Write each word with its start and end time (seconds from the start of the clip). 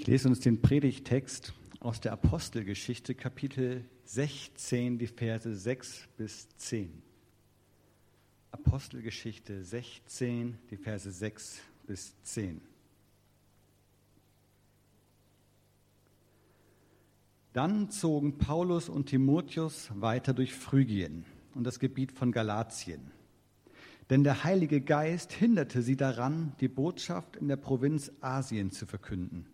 Ich 0.00 0.06
lese 0.06 0.28
uns 0.28 0.40
den 0.40 0.62
Predigtext 0.62 1.52
aus 1.78 2.00
der 2.00 2.12
Apostelgeschichte, 2.12 3.14
Kapitel 3.14 3.84
16, 4.04 4.98
die 4.98 5.06
Verse 5.06 5.54
6 5.54 6.08
bis 6.16 6.48
10. 6.56 7.02
Apostelgeschichte 8.50 9.62
16, 9.62 10.56
die 10.70 10.78
Verse 10.78 11.12
6 11.12 11.60
bis 11.86 12.14
10. 12.22 12.62
Dann 17.52 17.90
zogen 17.90 18.38
Paulus 18.38 18.88
und 18.88 19.10
Timotheus 19.10 19.90
weiter 19.94 20.32
durch 20.32 20.54
Phrygien 20.54 21.26
und 21.54 21.64
das 21.64 21.78
Gebiet 21.78 22.12
von 22.12 22.32
Galatien. 22.32 23.10
Denn 24.08 24.24
der 24.24 24.44
Heilige 24.44 24.80
Geist 24.80 25.30
hinderte 25.30 25.82
sie 25.82 25.98
daran, 25.98 26.54
die 26.60 26.68
Botschaft 26.68 27.36
in 27.36 27.48
der 27.48 27.56
Provinz 27.56 28.10
Asien 28.22 28.70
zu 28.70 28.86
verkünden. 28.86 29.44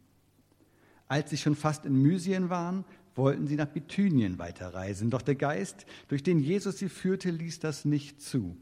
Als 1.09 1.31
sie 1.31 1.37
schon 1.37 1.55
fast 1.55 1.87
in 1.87 2.03
Mysien 2.03 2.51
waren, 2.51 2.85
wollten 3.15 3.47
sie 3.47 3.57
nach 3.57 3.67
Bithynien 3.67 4.39
weiterreisen, 4.39 5.11
doch 5.11 5.23
der 5.23 5.37
Geist, 5.37 5.87
durch 6.09 6.23
den 6.23 6.39
Jesus 6.39 6.79
sie 6.79 6.89
führte, 6.89 7.31
ließ 7.31 7.61
das 7.61 7.85
nicht 7.85 8.21
zu. 8.21 8.57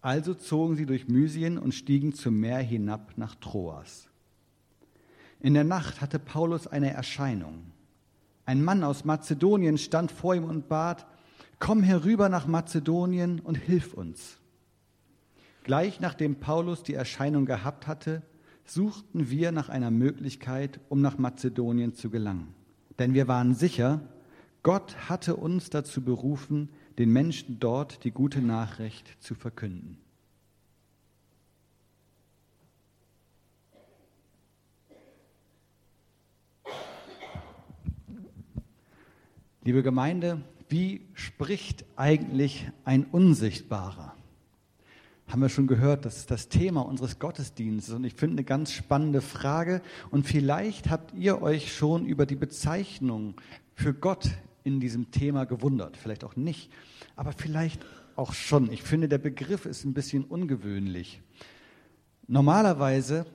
Also 0.00 0.34
zogen 0.34 0.76
sie 0.76 0.86
durch 0.86 1.08
Mysien 1.08 1.58
und 1.58 1.74
stiegen 1.74 2.12
zum 2.14 2.38
Meer 2.38 2.58
hinab 2.58 3.14
nach 3.16 3.34
Troas. 3.34 4.08
In 5.40 5.54
der 5.54 5.64
Nacht 5.64 6.00
hatte 6.00 6.18
Paulus 6.18 6.66
eine 6.66 6.92
Erscheinung. 6.92 7.72
Ein 8.46 8.62
Mann 8.62 8.84
aus 8.84 9.04
Mazedonien 9.04 9.78
stand 9.78 10.12
vor 10.12 10.34
ihm 10.34 10.44
und 10.44 10.68
bat, 10.68 11.06
komm 11.58 11.82
herüber 11.82 12.28
nach 12.28 12.46
Mazedonien 12.46 13.40
und 13.40 13.56
hilf 13.56 13.94
uns. 13.94 14.38
Gleich 15.62 15.98
nachdem 16.00 16.36
Paulus 16.36 16.82
die 16.82 16.94
Erscheinung 16.94 17.46
gehabt 17.46 17.86
hatte, 17.86 18.22
suchten 18.64 19.30
wir 19.30 19.52
nach 19.52 19.68
einer 19.68 19.90
Möglichkeit, 19.90 20.80
um 20.88 21.00
nach 21.00 21.18
Mazedonien 21.18 21.94
zu 21.94 22.10
gelangen. 22.10 22.54
Denn 22.98 23.14
wir 23.14 23.28
waren 23.28 23.54
sicher, 23.54 24.00
Gott 24.62 24.96
hatte 25.08 25.36
uns 25.36 25.70
dazu 25.70 26.02
berufen, 26.02 26.70
den 26.98 27.12
Menschen 27.12 27.58
dort 27.60 28.04
die 28.04 28.10
gute 28.10 28.40
Nachricht 28.40 29.22
zu 29.22 29.34
verkünden. 29.34 29.98
Liebe 39.64 39.82
Gemeinde, 39.82 40.42
wie 40.68 41.06
spricht 41.14 41.84
eigentlich 41.96 42.70
ein 42.84 43.04
Unsichtbarer? 43.04 44.14
Haben 45.26 45.40
wir 45.40 45.48
schon 45.48 45.66
gehört, 45.66 46.04
das 46.04 46.18
ist 46.18 46.30
das 46.30 46.48
Thema 46.48 46.82
unseres 46.82 47.18
Gottesdienstes 47.18 47.94
und 47.94 48.04
ich 48.04 48.14
finde 48.14 48.34
eine 48.34 48.44
ganz 48.44 48.72
spannende 48.72 49.20
Frage 49.20 49.80
und 50.10 50.26
vielleicht 50.26 50.90
habt 50.90 51.14
ihr 51.14 51.40
euch 51.40 51.74
schon 51.74 52.06
über 52.06 52.26
die 52.26 52.36
Bezeichnung 52.36 53.34
für 53.74 53.94
Gott 53.94 54.30
in 54.64 54.80
diesem 54.80 55.10
Thema 55.10 55.44
gewundert, 55.44 55.96
vielleicht 55.96 56.24
auch 56.24 56.36
nicht, 56.36 56.70
aber 57.16 57.32
vielleicht 57.32 57.84
auch 58.16 58.32
schon. 58.32 58.70
Ich 58.70 58.82
finde, 58.82 59.08
der 59.08 59.18
Begriff 59.18 59.66
ist 59.66 59.84
ein 59.84 59.94
bisschen 59.94 60.24
ungewöhnlich. 60.24 61.20
Normalerweise, 62.26 63.26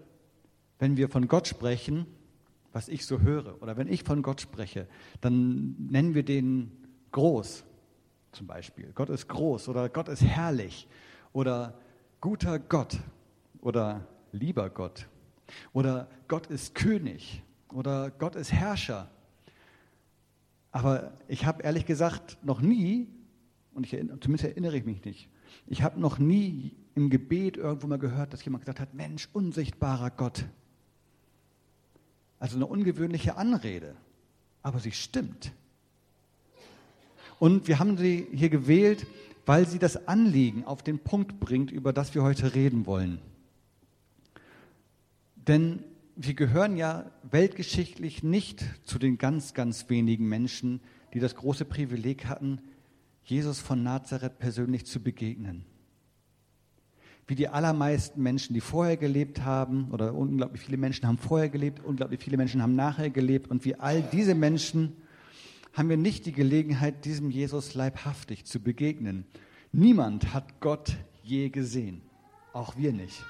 wenn 0.77 0.95
wir 0.95 1.09
von 1.09 1.27
Gott 1.27 1.47
sprechen, 1.47 2.05
was 2.71 2.87
ich 2.87 3.05
so 3.05 3.21
höre, 3.21 3.61
oder 3.61 3.77
wenn 3.77 3.87
ich 3.87 4.03
von 4.03 4.21
Gott 4.21 4.41
spreche, 4.41 4.87
dann 5.21 5.75
nennen 5.89 6.13
wir 6.13 6.23
den 6.23 6.71
groß 7.11 7.63
zum 8.31 8.47
Beispiel. 8.47 8.91
Gott 8.93 9.09
ist 9.09 9.27
groß 9.27 9.69
oder 9.69 9.89
Gott 9.89 10.07
ist 10.07 10.21
herrlich 10.21 10.87
oder 11.33 11.79
guter 12.21 12.59
Gott 12.59 12.97
oder 13.61 14.07
lieber 14.31 14.69
Gott 14.69 15.07
oder 15.73 16.07
Gott 16.27 16.47
ist 16.47 16.75
König 16.75 17.41
oder 17.73 18.11
Gott 18.11 18.35
ist 18.35 18.51
Herrscher. 18.51 19.09
Aber 20.71 21.13
ich 21.27 21.45
habe 21.45 21.63
ehrlich 21.63 21.85
gesagt 21.85 22.37
noch 22.43 22.61
nie, 22.61 23.07
und 23.73 23.85
ich, 23.85 23.91
zumindest 23.91 24.43
erinnere 24.43 24.77
ich 24.77 24.85
mich 24.85 25.03
nicht, 25.03 25.29
ich 25.67 25.81
habe 25.81 25.99
noch 25.99 26.19
nie 26.19 26.75
im 26.95 27.09
Gebet 27.09 27.57
irgendwo 27.57 27.87
mal 27.87 27.97
gehört, 27.97 28.33
dass 28.33 28.43
jemand 28.43 28.63
gesagt 28.63 28.79
hat, 28.79 28.93
Mensch, 28.93 29.29
unsichtbarer 29.33 30.11
Gott. 30.11 30.45
Also 32.39 32.55
eine 32.55 32.65
ungewöhnliche 32.65 33.35
Anrede, 33.35 33.95
aber 34.61 34.79
sie 34.79 34.91
stimmt. 34.91 35.51
Und 37.39 37.67
wir 37.67 37.79
haben 37.79 37.97
sie 37.97 38.27
hier 38.33 38.49
gewählt, 38.49 39.07
weil 39.49 39.67
sie 39.67 39.79
das 39.79 40.07
Anliegen 40.07 40.63
auf 40.63 40.83
den 40.83 40.99
Punkt 40.99 41.39
bringt, 41.39 41.71
über 41.71 41.91
das 41.91 42.13
wir 42.13 42.21
heute 42.21 42.53
reden 42.53 42.85
wollen. 42.85 43.17
Denn 45.35 45.83
wir 46.15 46.35
gehören 46.35 46.77
ja 46.77 47.09
weltgeschichtlich 47.23 48.21
nicht 48.21 48.63
zu 48.83 48.99
den 48.99 49.17
ganz, 49.17 49.55
ganz 49.55 49.89
wenigen 49.89 50.29
Menschen, 50.29 50.81
die 51.15 51.19
das 51.19 51.33
große 51.33 51.65
Privileg 51.65 52.25
hatten, 52.25 52.61
Jesus 53.23 53.59
von 53.59 53.81
Nazareth 53.81 54.37
persönlich 54.37 54.85
zu 54.85 55.01
begegnen 55.01 55.65
wie 57.25 57.35
die 57.35 57.47
allermeisten 57.47 58.23
Menschen, 58.23 58.55
die 58.55 58.61
vorher 58.61 58.97
gelebt 58.97 59.43
haben, 59.43 59.89
oder 59.91 60.15
unglaublich 60.15 60.63
viele 60.63 60.77
Menschen 60.77 61.07
haben 61.07 61.19
vorher 61.19 61.49
gelebt, 61.49 61.79
unglaublich 61.85 62.19
viele 62.19 62.37
Menschen 62.37 62.63
haben 62.63 62.75
nachher 62.75 63.11
gelebt, 63.11 63.51
und 63.51 63.65
wie 63.65 63.75
all 63.75 64.01
diese 64.01 64.33
Menschen 64.33 64.93
haben 65.73 65.89
wir 65.89 65.97
nicht 65.97 66.25
die 66.25 66.31
Gelegenheit, 66.31 67.05
diesem 67.05 67.29
Jesus 67.29 67.73
leibhaftig 67.73 68.45
zu 68.45 68.59
begegnen. 68.59 69.25
Niemand 69.71 70.33
hat 70.33 70.59
Gott 70.59 70.97
je 71.23 71.49
gesehen, 71.49 72.01
auch 72.53 72.75
wir 72.77 72.91
nicht. 72.91 73.23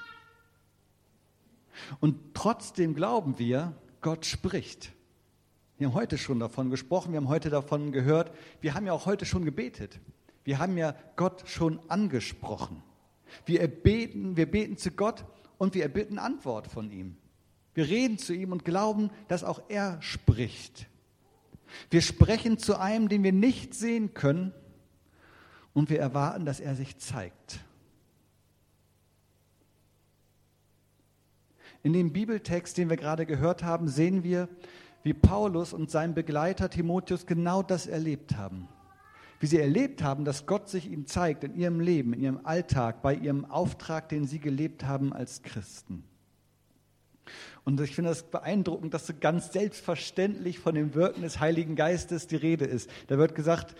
Und 2.00 2.34
trotzdem 2.34 2.94
glauben 2.94 3.38
wir, 3.38 3.74
Gott 4.00 4.26
spricht. 4.26 4.92
Wir 5.78 5.88
haben 5.88 5.94
heute 5.94 6.18
schon 6.18 6.40
davon 6.40 6.70
gesprochen, 6.70 7.12
wir 7.12 7.18
haben 7.18 7.28
heute 7.28 7.50
davon 7.50 7.92
gehört, 7.92 8.32
wir 8.60 8.74
haben 8.74 8.86
ja 8.86 8.92
auch 8.92 9.06
heute 9.06 9.24
schon 9.24 9.44
gebetet. 9.44 9.98
Wir 10.44 10.58
haben 10.58 10.76
ja 10.76 10.94
Gott 11.16 11.44
schon 11.46 11.80
angesprochen. 11.88 12.82
Wir 13.46 13.66
beten, 13.68 14.36
wir 14.36 14.50
beten 14.50 14.76
zu 14.76 14.90
Gott 14.90 15.24
und 15.58 15.74
wir 15.74 15.82
erbitten 15.82 16.18
Antwort 16.18 16.66
von 16.66 16.90
ihm. 16.90 17.16
Wir 17.74 17.88
reden 17.88 18.18
zu 18.18 18.34
ihm 18.34 18.52
und 18.52 18.64
glauben, 18.64 19.10
dass 19.28 19.44
auch 19.44 19.62
er 19.68 20.00
spricht. 20.02 20.86
Wir 21.90 22.02
sprechen 22.02 22.58
zu 22.58 22.78
einem, 22.78 23.08
den 23.08 23.22
wir 23.22 23.32
nicht 23.32 23.74
sehen 23.74 24.14
können 24.14 24.52
und 25.72 25.90
wir 25.90 26.00
erwarten, 26.00 26.44
dass 26.44 26.60
er 26.60 26.74
sich 26.74 26.98
zeigt. 26.98 27.60
In 31.82 31.92
dem 31.92 32.12
Bibeltext, 32.12 32.76
den 32.76 32.90
wir 32.90 32.96
gerade 32.96 33.24
gehört 33.24 33.62
haben, 33.62 33.88
sehen 33.88 34.22
wir, 34.22 34.48
wie 35.02 35.14
Paulus 35.14 35.72
und 35.72 35.90
sein 35.90 36.14
Begleiter 36.14 36.68
Timotheus 36.68 37.26
genau 37.26 37.62
das 37.62 37.86
erlebt 37.86 38.36
haben 38.36 38.68
wie 39.40 39.46
sie 39.46 39.58
erlebt 39.58 40.02
haben, 40.02 40.26
dass 40.26 40.44
Gott 40.44 40.68
sich 40.68 40.90
ihnen 40.92 41.06
zeigt 41.06 41.44
in 41.44 41.54
ihrem 41.54 41.80
Leben, 41.80 42.12
in 42.12 42.20
ihrem 42.20 42.40
Alltag, 42.44 43.00
bei 43.00 43.14
ihrem 43.14 43.46
Auftrag, 43.46 44.10
den 44.10 44.26
sie 44.26 44.38
gelebt 44.38 44.84
haben 44.84 45.14
als 45.14 45.42
Christen. 45.42 46.04
Und 47.64 47.80
ich 47.80 47.94
finde 47.94 48.10
das 48.10 48.22
beeindruckend, 48.22 48.94
dass 48.94 49.06
so 49.06 49.12
ganz 49.18 49.52
selbstverständlich 49.52 50.58
von 50.58 50.74
dem 50.74 50.94
Wirken 50.94 51.22
des 51.22 51.40
Heiligen 51.40 51.76
Geistes 51.76 52.26
die 52.26 52.36
Rede 52.36 52.64
ist. 52.64 52.90
Da 53.08 53.18
wird 53.18 53.34
gesagt, 53.34 53.74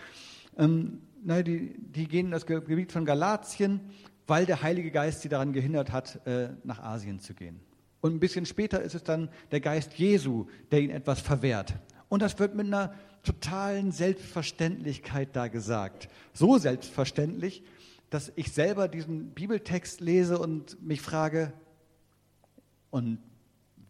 ähm, 0.57 1.01
na, 1.23 1.41
die, 1.41 1.75
die 1.77 2.07
gehen 2.07 2.27
in 2.27 2.31
das 2.31 2.45
Gebiet 2.45 2.91
von 2.91 3.05
Galatien, 3.05 3.81
weil 4.27 4.45
der 4.45 4.61
Heilige 4.61 4.91
Geist 4.91 5.21
sie 5.21 5.29
daran 5.29 5.53
gehindert 5.53 5.91
hat, 5.91 6.25
äh, 6.25 6.49
nach 6.63 6.79
Asien 6.79 7.19
zu 7.19 7.33
gehen. 7.33 7.59
Und 8.01 8.15
ein 8.15 8.19
bisschen 8.19 8.45
später 8.45 8.81
ist 8.81 8.95
es 8.95 9.03
dann 9.03 9.29
der 9.51 9.61
Geist 9.61 9.93
Jesu, 9.93 10.47
der 10.71 10.81
ihnen 10.81 10.91
etwas 10.91 11.21
verwehrt. 11.21 11.75
Und 12.09 12.21
das 12.21 12.39
wird 12.39 12.55
mit 12.55 12.67
einer 12.67 12.93
totalen 13.23 13.91
Selbstverständlichkeit 13.91 15.29
da 15.33 15.47
gesagt. 15.47 16.09
So 16.33 16.57
selbstverständlich, 16.57 17.63
dass 18.09 18.31
ich 18.35 18.51
selber 18.51 18.87
diesen 18.87 19.31
Bibeltext 19.31 20.01
lese 20.01 20.39
und 20.39 20.81
mich 20.81 21.01
frage, 21.01 21.53
und 22.89 23.19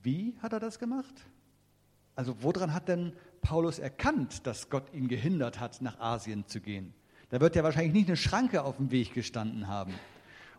wie 0.03 0.35
hat 0.41 0.53
er 0.53 0.59
das 0.59 0.79
gemacht? 0.79 1.13
Also 2.15 2.35
woran 2.41 2.73
hat 2.73 2.87
denn 2.87 3.13
Paulus 3.41 3.79
erkannt, 3.79 4.45
dass 4.45 4.69
Gott 4.69 4.93
ihn 4.93 5.07
gehindert 5.07 5.59
hat, 5.59 5.81
nach 5.81 5.99
Asien 5.99 6.45
zu 6.47 6.59
gehen? 6.59 6.93
Da 7.29 7.39
wird 7.39 7.55
ja 7.55 7.63
wahrscheinlich 7.63 7.93
nicht 7.93 8.07
eine 8.07 8.17
Schranke 8.17 8.63
auf 8.63 8.77
dem 8.77 8.91
Weg 8.91 9.13
gestanden 9.13 9.67
haben. 9.67 9.93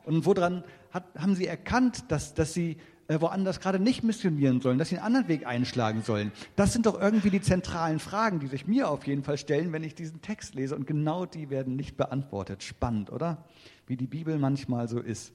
Und 0.04 0.24
woran 0.24 0.64
hat, 0.90 1.04
haben 1.16 1.34
sie 1.34 1.46
erkannt, 1.46 2.10
dass, 2.10 2.34
dass 2.34 2.54
sie 2.54 2.78
äh, 3.08 3.20
woanders 3.20 3.60
gerade 3.60 3.78
nicht 3.78 4.02
missionieren 4.02 4.60
sollen, 4.60 4.78
dass 4.78 4.88
sie 4.88 4.96
einen 4.96 5.06
anderen 5.06 5.28
Weg 5.28 5.46
einschlagen 5.46 6.02
sollen. 6.02 6.32
Das 6.56 6.72
sind 6.72 6.86
doch 6.86 7.00
irgendwie 7.00 7.30
die 7.30 7.40
zentralen 7.40 7.98
Fragen, 7.98 8.40
die 8.40 8.46
sich 8.46 8.66
mir 8.66 8.88
auf 8.88 9.06
jeden 9.06 9.22
Fall 9.22 9.38
stellen, 9.38 9.72
wenn 9.72 9.84
ich 9.84 9.94
diesen 9.94 10.22
Text 10.22 10.54
lese. 10.54 10.74
Und 10.74 10.86
genau 10.86 11.26
die 11.26 11.50
werden 11.50 11.76
nicht 11.76 11.96
beantwortet. 11.96 12.62
Spannend, 12.62 13.12
oder? 13.12 13.44
Wie 13.86 13.96
die 13.96 14.06
Bibel 14.06 14.38
manchmal 14.38 14.88
so 14.88 14.98
ist. 14.98 15.32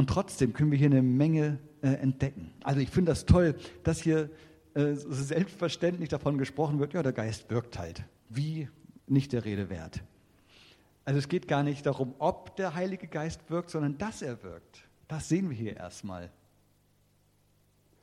Und 0.00 0.08
trotzdem 0.08 0.54
können 0.54 0.70
wir 0.70 0.78
hier 0.78 0.86
eine 0.86 1.02
Menge 1.02 1.58
äh, 1.82 1.88
entdecken. 1.88 2.54
Also 2.64 2.80
ich 2.80 2.88
finde 2.88 3.12
das 3.12 3.26
toll, 3.26 3.54
dass 3.82 4.00
hier 4.00 4.30
äh, 4.72 4.94
selbstverständlich 4.94 6.08
davon 6.08 6.38
gesprochen 6.38 6.78
wird, 6.78 6.94
ja, 6.94 7.02
der 7.02 7.12
Geist 7.12 7.50
wirkt 7.50 7.78
halt. 7.78 8.02
Wie 8.30 8.70
nicht 9.06 9.34
der 9.34 9.44
Rede 9.44 9.68
wert. 9.68 10.02
Also 11.04 11.18
es 11.18 11.28
geht 11.28 11.48
gar 11.48 11.62
nicht 11.62 11.84
darum, 11.84 12.14
ob 12.18 12.56
der 12.56 12.74
Heilige 12.74 13.08
Geist 13.08 13.50
wirkt, 13.50 13.68
sondern 13.68 13.98
dass 13.98 14.22
er 14.22 14.42
wirkt. 14.42 14.88
Das 15.06 15.28
sehen 15.28 15.50
wir 15.50 15.56
hier 15.58 15.76
erstmal. 15.76 16.30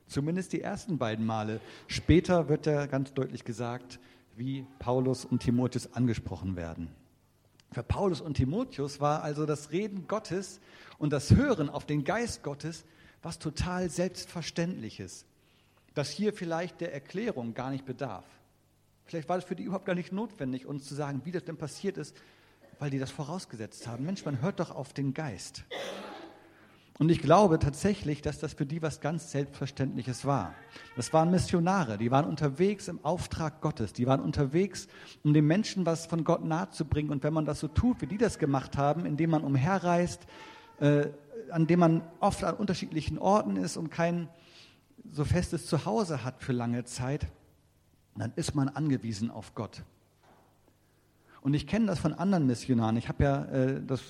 Zumindest 0.06 0.54
die 0.54 0.62
ersten 0.62 1.00
beiden 1.00 1.26
Male. 1.26 1.60
Später 1.88 2.48
wird 2.48 2.68
ja 2.68 2.86
ganz 2.86 3.12
deutlich 3.16 3.44
gesagt, 3.44 4.00
wie 4.36 4.68
Paulus 4.78 5.26
und 5.26 5.42
Timotheus 5.42 5.92
angesprochen 5.94 6.56
werden. 6.56 6.90
Für 7.72 7.84
Paulus 7.84 8.22
und 8.22 8.36
Timotheus 8.36 9.00
war 9.00 9.24
also 9.24 9.46
das 9.46 9.72
Reden 9.72 10.08
Gottes 10.08 10.60
und 10.98 11.12
das 11.12 11.32
Hören 11.32 11.70
auf 11.70 11.86
den 11.86 12.04
Geist 12.04 12.44
Gottes 12.44 12.86
was 13.22 13.40
total 13.40 13.90
Selbstverständliches, 13.90 15.26
das 15.94 16.10
hier 16.10 16.34
vielleicht 16.34 16.82
der 16.82 16.94
Erklärung 16.94 17.54
gar 17.54 17.72
nicht 17.72 17.86
bedarf. 17.86 18.26
Vielleicht 19.06 19.28
war 19.28 19.38
es 19.38 19.44
für 19.44 19.56
die 19.56 19.64
überhaupt 19.64 19.86
gar 19.86 19.96
nicht 19.96 20.12
notwendig, 20.12 20.66
uns 20.66 20.86
zu 20.86 20.96
sagen, 20.96 21.22
wie 21.26 21.32
das 21.32 21.44
denn 21.44 21.58
passiert 21.58 21.98
ist, 21.98 22.16
weil 22.80 22.90
die 22.90 23.00
das 23.00 23.12
vorausgesetzt 23.12 23.88
haben. 23.88 24.06
Mensch, 24.06 24.24
man 24.26 24.42
hört 24.42 24.60
doch 24.60 24.72
auf 24.72 24.94
den 24.94 25.14
Geist. 25.14 25.64
Und 27.00 27.10
ich 27.10 27.22
glaube 27.22 27.60
tatsächlich, 27.60 28.24
dass 28.24 28.40
das 28.40 28.54
für 28.54 28.66
die 28.66 28.82
was 28.82 29.02
ganz 29.02 29.32
Selbstverständliches 29.32 30.26
war. 30.26 30.56
Das 30.96 31.14
waren 31.14 31.30
Missionare, 31.30 32.00
die 32.00 32.10
waren 32.10 32.26
unterwegs 32.26 32.88
im 32.88 33.04
Auftrag 33.06 33.62
Gottes, 33.62 33.94
die 33.94 34.08
waren 34.08 34.20
unterwegs, 34.20 34.88
um 35.24 35.34
den 35.34 35.46
Menschen 35.46 35.86
was 35.86 36.08
von 36.08 36.24
Gott 36.24 36.44
nahezubringen. 36.44 37.12
Und 37.12 37.22
wenn 37.24 37.34
man 37.34 37.46
das 37.46 37.60
so 37.60 37.68
tut, 37.68 38.02
wie 38.02 38.08
die 38.08 38.18
das 38.18 38.40
gemacht 38.40 38.78
haben, 38.78 39.06
indem 39.06 39.30
man 39.30 39.44
umherreist, 39.44 40.26
äh, 40.80 41.10
an 41.52 41.68
dem 41.68 41.80
man 41.80 42.02
oft 42.20 42.44
an 42.44 42.56
unterschiedlichen 42.56 43.20
Orten 43.20 43.58
ist 43.58 43.78
und 43.78 43.92
kein 43.92 44.28
so 45.12 45.24
festes 45.24 45.68
Zuhause 45.68 46.24
hat 46.24 46.42
für 46.42 46.52
lange 46.52 46.84
Zeit, 46.84 47.28
dann 48.16 48.34
ist 48.36 48.56
man 48.56 48.70
angewiesen 48.70 49.30
auf 49.30 49.54
Gott. 49.54 49.84
Und 51.42 51.54
ich 51.54 51.68
kenne 51.68 51.86
das 51.86 52.00
von 52.00 52.14
anderen 52.14 52.48
Missionaren. 52.48 52.98
Ich 52.98 53.08
habe 53.08 53.24
ja 53.24 53.46
äh, 53.46 53.82
das 53.86 54.02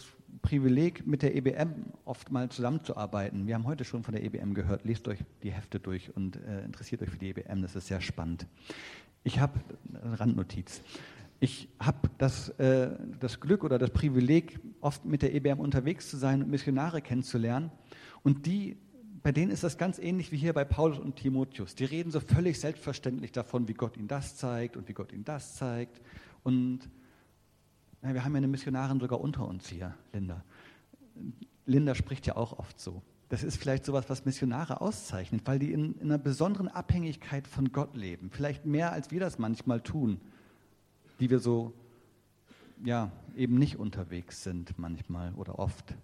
Privileg, 0.41 1.05
mit 1.05 1.21
der 1.21 1.35
EBM 1.35 1.93
oft 2.05 2.31
mal 2.31 2.49
zusammenzuarbeiten. 2.49 3.47
Wir 3.47 3.55
haben 3.55 3.65
heute 3.65 3.83
schon 3.83 4.03
von 4.03 4.13
der 4.13 4.23
EBM 4.23 4.53
gehört. 4.53 4.85
Lest 4.85 5.07
euch 5.07 5.19
die 5.43 5.51
Hefte 5.51 5.79
durch 5.79 6.15
und 6.15 6.37
äh, 6.37 6.63
interessiert 6.63 7.01
euch 7.01 7.09
für 7.09 7.17
die 7.17 7.29
EBM. 7.29 7.61
Das 7.61 7.75
ist 7.75 7.87
sehr 7.87 8.01
spannend. 8.01 8.47
Ich 9.23 9.39
habe 9.39 9.59
eine 9.89 10.19
Randnotiz. 10.19 10.81
Ich 11.39 11.69
habe 11.79 12.09
das, 12.17 12.49
äh, 12.59 12.89
das 13.19 13.39
Glück 13.39 13.63
oder 13.63 13.77
das 13.77 13.91
Privileg, 13.91 14.59
oft 14.81 15.05
mit 15.05 15.21
der 15.21 15.35
EBM 15.35 15.59
unterwegs 15.59 16.09
zu 16.09 16.17
sein 16.17 16.41
und 16.41 16.49
Missionare 16.49 17.01
kennenzulernen. 17.01 17.71
Und 18.23 18.45
die, 18.45 18.77
bei 19.21 19.31
denen 19.31 19.51
ist 19.51 19.63
das 19.63 19.77
ganz 19.77 19.99
ähnlich 19.99 20.31
wie 20.31 20.37
hier 20.37 20.53
bei 20.53 20.65
Paulus 20.65 20.97
und 20.97 21.15
Timotheus. 21.15 21.75
Die 21.75 21.85
reden 21.85 22.11
so 22.11 22.19
völlig 22.19 22.59
selbstverständlich 22.59 23.31
davon, 23.31 23.67
wie 23.67 23.73
Gott 23.73 23.97
ihnen 23.97 24.07
das 24.07 24.35
zeigt 24.37 24.77
und 24.77 24.87
wie 24.87 24.93
Gott 24.93 25.11
ihnen 25.11 25.25
das 25.25 25.55
zeigt. 25.55 26.01
Und 26.43 26.89
wir 28.01 28.23
haben 28.23 28.33
ja 28.33 28.37
eine 28.37 28.47
Missionarin 28.47 28.99
sogar 28.99 29.19
unter 29.21 29.47
uns 29.47 29.67
hier, 29.67 29.93
Linda. 30.13 30.43
Linda 31.65 31.95
spricht 31.95 32.27
ja 32.27 32.35
auch 32.35 32.57
oft 32.57 32.79
so. 32.79 33.01
Das 33.29 33.43
ist 33.43 33.57
vielleicht 33.57 33.83
sowas, 33.83 34.05
was 34.07 34.23
Missionare 34.23 34.79
auszeichnet, 34.79 35.41
weil 35.45 35.59
die 35.59 35.73
in, 35.73 35.95
in 35.95 36.03
einer 36.03 36.17
besonderen 36.17 36.69
Abhängigkeit 36.69 37.45
von 37.47 37.73
Gott 37.73 37.95
leben. 37.95 38.29
Vielleicht 38.31 38.65
mehr, 38.65 38.93
als 38.93 39.11
wir 39.11 39.19
das 39.19 39.37
manchmal 39.37 39.81
tun, 39.81 40.21
die 41.19 41.29
wir 41.29 41.39
so, 41.39 41.73
ja, 42.85 43.11
eben 43.35 43.57
nicht 43.57 43.77
unterwegs 43.77 44.43
sind 44.43 44.77
manchmal 44.79 45.33
oder 45.33 45.59
oft. 45.59 45.95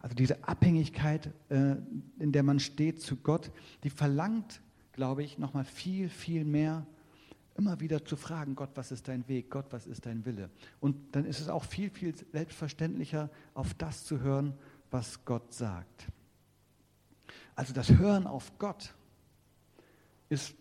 Also 0.00 0.16
diese 0.16 0.48
Abhängigkeit, 0.48 1.30
äh, 1.50 1.76
in 2.18 2.32
der 2.32 2.42
man 2.42 2.58
steht 2.58 3.02
zu 3.02 3.16
Gott, 3.16 3.52
die 3.84 3.90
verlangt, 3.90 4.62
glaube 4.92 5.22
ich, 5.22 5.38
nochmal 5.38 5.64
viel, 5.64 6.08
viel 6.08 6.44
mehr 6.44 6.86
immer 7.60 7.78
wieder 7.78 8.02
zu 8.06 8.16
fragen, 8.16 8.54
Gott, 8.54 8.70
was 8.74 8.90
ist 8.90 9.06
dein 9.06 9.28
Weg? 9.28 9.50
Gott, 9.50 9.66
was 9.68 9.86
ist 9.86 10.06
dein 10.06 10.24
Wille? 10.24 10.48
Und 10.80 10.96
dann 11.14 11.26
ist 11.26 11.40
es 11.40 11.50
auch 11.50 11.64
viel, 11.64 11.90
viel 11.90 12.14
selbstverständlicher, 12.32 13.28
auf 13.52 13.74
das 13.74 14.04
zu 14.04 14.20
hören, 14.20 14.54
was 14.90 15.26
Gott 15.26 15.52
sagt. 15.52 16.06
Also 17.54 17.74
das 17.74 17.90
Hören 17.90 18.26
auf 18.26 18.58
Gott 18.58 18.94
ist 20.30 20.54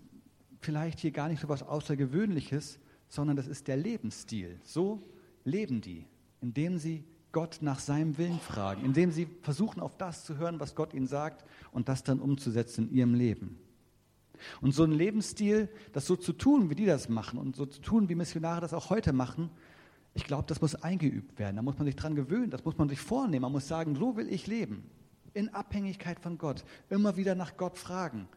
vielleicht 0.60 1.00
hier 1.00 1.12
gar 1.12 1.30
nicht 1.30 1.40
so 1.40 1.48
etwas 1.48 1.63
Außergewöhnliches, 1.63 2.80
sondern 3.07 3.38
das 3.38 3.48
ist 3.48 3.69
der 3.69 3.78
Lebensstil. 3.78 4.60
So 4.66 5.01
leben 5.46 5.80
die, 5.80 6.06
indem 6.42 6.80
sie 6.80 7.06
Gott 7.31 7.60
nach 7.62 7.80
seinem 7.80 8.18
Willen 8.18 8.42
fragen, 8.42 8.84
indem 8.84 9.12
sie 9.12 9.30
versuchen, 9.42 9.80
auf 9.80 9.96
das 9.96 10.25
zu 10.25 10.36
hören, 10.36 10.60
was 10.60 10.75
Gott 10.75 10.94
ihnen 10.94 11.07
sagt 11.07 11.46
und 11.72 11.88
das 11.88 12.04
dann 12.04 12.19
umzusetzen 12.19 12.90
in 12.90 12.96
ihrem 12.96 13.13
Leben. 13.13 13.57
Und 14.62 14.74
so 14.74 14.83
ein 14.83 14.91
Lebensstil, 14.91 15.69
das 15.94 16.06
so 16.06 16.15
zu 16.15 16.33
tun, 16.33 16.69
wie 16.69 16.75
die 16.75 16.86
das 16.86 17.09
machen 17.09 17.39
und 17.39 17.56
so 17.56 17.65
zu 17.65 17.81
tun, 17.81 18.09
wie 18.09 18.15
Missionare 18.15 18.62
das 18.62 18.74
auch 18.74 18.89
heute 18.89 19.13
machen, 19.13 19.50
ich 20.13 20.25
glaube, 20.25 20.45
das 20.47 20.62
muss 20.62 20.75
eingeübt 20.75 21.39
werden. 21.39 21.56
Da 21.56 21.62
muss 21.62 21.77
man 21.77 21.86
sich 21.86 21.95
dran 21.95 22.15
gewöhnen, 22.15 22.50
das 22.50 22.65
muss 22.65 22.77
man 22.77 22.89
sich 22.89 23.00
vornehmen. 23.00 23.44
Man 23.44 23.51
muss 23.51 23.68
sagen, 23.68 23.95
so 23.95 24.15
will 24.18 24.27
ich 24.30 24.47
leben. 24.47 24.89
In 25.33 25.50
Abhängigkeit 25.53 26.19
von 26.19 26.38
Gott. 26.38 26.65
Immer 26.89 27.15
wieder 27.15 27.36
nach 27.36 27.57
Gott 27.57 27.77
fragen. 27.77 28.27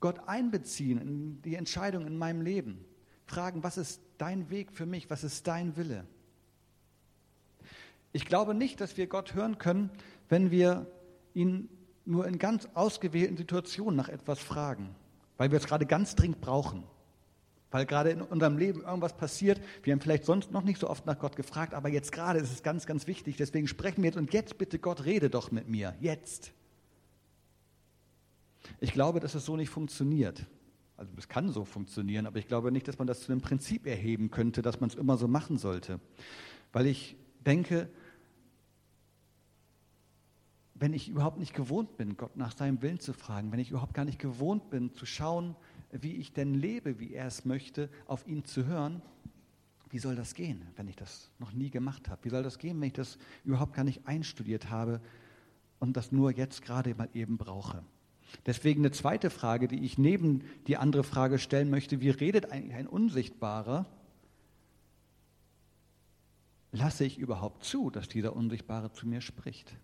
Gott 0.00 0.20
einbeziehen 0.26 0.98
in 0.98 1.42
die 1.42 1.54
Entscheidung 1.54 2.06
in 2.06 2.18
meinem 2.18 2.42
Leben. 2.42 2.84
Fragen, 3.24 3.62
was 3.62 3.78
ist 3.78 4.02
dein 4.18 4.50
Weg 4.50 4.72
für 4.72 4.84
mich? 4.84 5.08
Was 5.08 5.22
ist 5.24 5.46
dein 5.46 5.76
Wille? 5.76 6.04
Ich 8.12 8.26
glaube 8.26 8.54
nicht, 8.54 8.80
dass 8.80 8.96
wir 8.96 9.06
Gott 9.06 9.34
hören 9.34 9.58
können, 9.58 9.90
wenn 10.28 10.50
wir 10.50 10.86
ihn 11.32 11.68
nur 12.04 12.26
in 12.26 12.38
ganz 12.38 12.68
ausgewählten 12.74 13.36
Situationen 13.36 13.96
nach 13.96 14.08
etwas 14.08 14.40
fragen 14.40 14.94
weil 15.42 15.50
wir 15.50 15.58
es 15.58 15.66
gerade 15.66 15.86
ganz 15.86 16.14
dringend 16.14 16.40
brauchen. 16.40 16.84
Weil 17.72 17.84
gerade 17.84 18.10
in 18.10 18.22
unserem 18.22 18.58
Leben 18.58 18.82
irgendwas 18.82 19.16
passiert. 19.16 19.60
Wir 19.82 19.92
haben 19.92 20.00
vielleicht 20.00 20.24
sonst 20.24 20.52
noch 20.52 20.62
nicht 20.62 20.78
so 20.78 20.88
oft 20.88 21.04
nach 21.04 21.18
Gott 21.18 21.34
gefragt, 21.34 21.74
aber 21.74 21.88
jetzt 21.88 22.12
gerade 22.12 22.38
ist 22.38 22.52
es 22.52 22.62
ganz, 22.62 22.86
ganz 22.86 23.08
wichtig. 23.08 23.38
Deswegen 23.38 23.66
sprechen 23.66 24.04
wir 24.04 24.10
jetzt 24.10 24.16
und 24.16 24.32
jetzt 24.32 24.56
bitte 24.56 24.78
Gott, 24.78 25.04
rede 25.04 25.30
doch 25.30 25.50
mit 25.50 25.66
mir. 25.66 25.96
Jetzt. 26.00 26.52
Ich 28.78 28.92
glaube, 28.92 29.18
dass 29.18 29.34
es 29.34 29.44
so 29.44 29.56
nicht 29.56 29.70
funktioniert. 29.70 30.46
Also 30.96 31.10
es 31.18 31.26
kann 31.28 31.50
so 31.50 31.64
funktionieren, 31.64 32.26
aber 32.26 32.38
ich 32.38 32.46
glaube 32.46 32.70
nicht, 32.70 32.86
dass 32.86 32.98
man 32.98 33.08
das 33.08 33.22
zu 33.22 33.32
einem 33.32 33.40
Prinzip 33.40 33.88
erheben 33.88 34.30
könnte, 34.30 34.62
dass 34.62 34.78
man 34.78 34.90
es 34.90 34.94
immer 34.94 35.16
so 35.16 35.26
machen 35.26 35.58
sollte. 35.58 35.98
Weil 36.72 36.86
ich 36.86 37.16
denke, 37.44 37.88
wenn 40.82 40.94
ich 40.94 41.08
überhaupt 41.08 41.38
nicht 41.38 41.54
gewohnt 41.54 41.96
bin, 41.96 42.16
Gott 42.16 42.36
nach 42.36 42.56
seinem 42.56 42.82
Willen 42.82 42.98
zu 42.98 43.12
fragen, 43.12 43.52
wenn 43.52 43.60
ich 43.60 43.70
überhaupt 43.70 43.94
gar 43.94 44.04
nicht 44.04 44.18
gewohnt 44.18 44.68
bin, 44.68 44.92
zu 44.96 45.06
schauen, 45.06 45.54
wie 45.92 46.16
ich 46.16 46.32
denn 46.32 46.54
lebe, 46.54 46.98
wie 46.98 47.14
er 47.14 47.28
es 47.28 47.44
möchte, 47.44 47.88
auf 48.08 48.26
ihn 48.26 48.44
zu 48.44 48.66
hören, 48.66 49.00
wie 49.90 50.00
soll 50.00 50.16
das 50.16 50.34
gehen, 50.34 50.66
wenn 50.74 50.88
ich 50.88 50.96
das 50.96 51.30
noch 51.38 51.52
nie 51.52 51.70
gemacht 51.70 52.08
habe? 52.08 52.24
Wie 52.24 52.30
soll 52.30 52.42
das 52.42 52.58
gehen, 52.58 52.80
wenn 52.80 52.88
ich 52.88 52.94
das 52.94 53.16
überhaupt 53.44 53.74
gar 53.74 53.84
nicht 53.84 54.08
einstudiert 54.08 54.70
habe 54.70 55.00
und 55.78 55.96
das 55.96 56.10
nur 56.10 56.32
jetzt 56.32 56.62
gerade 56.62 56.96
mal 56.96 57.08
eben 57.14 57.38
brauche? 57.38 57.84
Deswegen 58.46 58.80
eine 58.80 58.90
zweite 58.90 59.30
Frage, 59.30 59.68
die 59.68 59.84
ich 59.84 59.98
neben 59.98 60.42
die 60.66 60.78
andere 60.78 61.04
Frage 61.04 61.38
stellen 61.38 61.70
möchte, 61.70 62.00
wie 62.00 62.10
redet 62.10 62.50
eigentlich 62.50 62.74
ein 62.74 62.88
Unsichtbarer? 62.88 63.86
Lasse 66.72 67.04
ich 67.04 67.18
überhaupt 67.18 67.62
zu, 67.62 67.88
dass 67.88 68.08
dieser 68.08 68.34
Unsichtbare 68.34 68.92
zu 68.92 69.06
mir 69.06 69.20
spricht? 69.20 69.76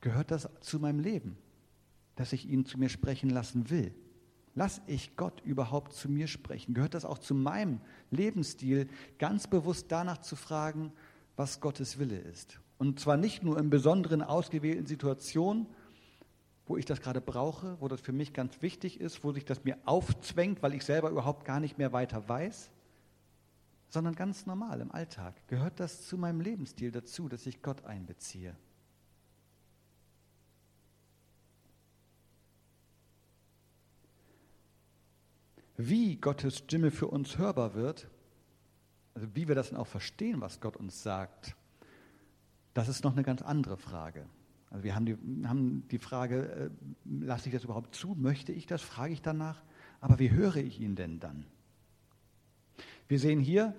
Gehört 0.00 0.30
das 0.30 0.48
zu 0.60 0.78
meinem 0.78 1.00
Leben, 1.00 1.36
dass 2.16 2.32
ich 2.32 2.48
ihn 2.48 2.64
zu 2.64 2.78
mir 2.78 2.88
sprechen 2.88 3.30
lassen 3.30 3.70
will. 3.70 3.94
Lass 4.54 4.82
ich 4.86 5.16
Gott 5.16 5.40
überhaupt 5.42 5.92
zu 5.92 6.08
mir 6.08 6.26
sprechen? 6.26 6.74
Gehört 6.74 6.94
das 6.94 7.04
auch 7.04 7.18
zu 7.18 7.34
meinem 7.34 7.80
Lebensstil, 8.10 8.88
ganz 9.18 9.46
bewusst 9.46 9.86
danach 9.90 10.18
zu 10.18 10.34
fragen, 10.34 10.92
was 11.36 11.60
Gottes 11.60 11.98
Wille 11.98 12.18
ist? 12.18 12.58
Und 12.78 12.98
zwar 12.98 13.16
nicht 13.16 13.42
nur 13.42 13.58
in 13.58 13.70
besonderen, 13.70 14.22
ausgewählten 14.22 14.86
Situationen, 14.86 15.66
wo 16.66 16.76
ich 16.76 16.84
das 16.84 17.00
gerade 17.00 17.20
brauche, 17.20 17.76
wo 17.80 17.88
das 17.88 18.00
für 18.00 18.12
mich 18.12 18.32
ganz 18.32 18.60
wichtig 18.60 19.00
ist, 19.00 19.24
wo 19.24 19.32
sich 19.32 19.44
das 19.44 19.64
mir 19.64 19.78
aufzwängt, 19.84 20.62
weil 20.62 20.74
ich 20.74 20.84
selber 20.84 21.10
überhaupt 21.10 21.44
gar 21.44 21.60
nicht 21.60 21.78
mehr 21.78 21.92
weiter 21.92 22.28
weiß, 22.28 22.70
sondern 23.88 24.14
ganz 24.14 24.44
normal 24.44 24.80
im 24.80 24.92
Alltag. 24.92 25.34
Gehört 25.46 25.80
das 25.80 26.06
zu 26.06 26.18
meinem 26.18 26.40
Lebensstil 26.40 26.90
dazu, 26.90 27.28
dass 27.28 27.46
ich 27.46 27.62
Gott 27.62 27.84
einbeziehe? 27.84 28.54
Wie 35.80 36.16
Gottes 36.16 36.58
Stimme 36.58 36.90
für 36.90 37.06
uns 37.06 37.38
hörbar 37.38 37.74
wird, 37.74 38.08
also 39.14 39.28
wie 39.34 39.46
wir 39.46 39.54
das 39.54 39.70
dann 39.70 39.78
auch 39.78 39.86
verstehen, 39.86 40.40
was 40.40 40.60
Gott 40.60 40.76
uns 40.76 41.04
sagt, 41.04 41.54
das 42.74 42.88
ist 42.88 43.04
noch 43.04 43.12
eine 43.12 43.22
ganz 43.22 43.42
andere 43.42 43.76
Frage. 43.76 44.26
Also 44.70 44.82
wir 44.82 44.96
haben 44.96 45.06
die, 45.06 45.16
haben 45.46 45.86
die 45.88 45.98
Frage, 45.98 46.48
äh, 46.48 46.70
lasse 47.04 47.48
ich 47.48 47.54
das 47.54 47.62
überhaupt 47.62 47.94
zu? 47.94 48.16
Möchte 48.16 48.52
ich 48.52 48.66
das? 48.66 48.82
Frage 48.82 49.12
ich 49.12 49.22
danach. 49.22 49.62
Aber 50.00 50.18
wie 50.18 50.32
höre 50.32 50.56
ich 50.56 50.80
ihn 50.80 50.96
denn 50.96 51.20
dann? 51.20 51.46
Wir 53.06 53.20
sehen 53.20 53.38
hier, 53.38 53.72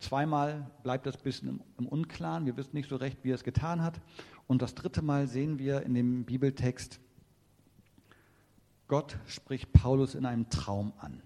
zweimal 0.00 0.68
bleibt 0.82 1.06
das 1.06 1.16
ein 1.16 1.22
bisschen 1.22 1.48
im, 1.48 1.60
im 1.78 1.86
Unklaren. 1.86 2.44
Wir 2.44 2.56
wissen 2.56 2.74
nicht 2.74 2.88
so 2.88 2.96
recht, 2.96 3.18
wie 3.22 3.30
er 3.30 3.36
es 3.36 3.44
getan 3.44 3.82
hat. 3.82 4.00
Und 4.48 4.62
das 4.62 4.74
dritte 4.74 5.00
Mal 5.00 5.28
sehen 5.28 5.60
wir 5.60 5.82
in 5.82 5.94
dem 5.94 6.24
Bibeltext, 6.24 6.98
Gott 8.90 9.16
spricht 9.28 9.72
Paulus 9.72 10.16
in 10.16 10.26
einem 10.26 10.50
Traum 10.50 10.92
an. 10.98 11.22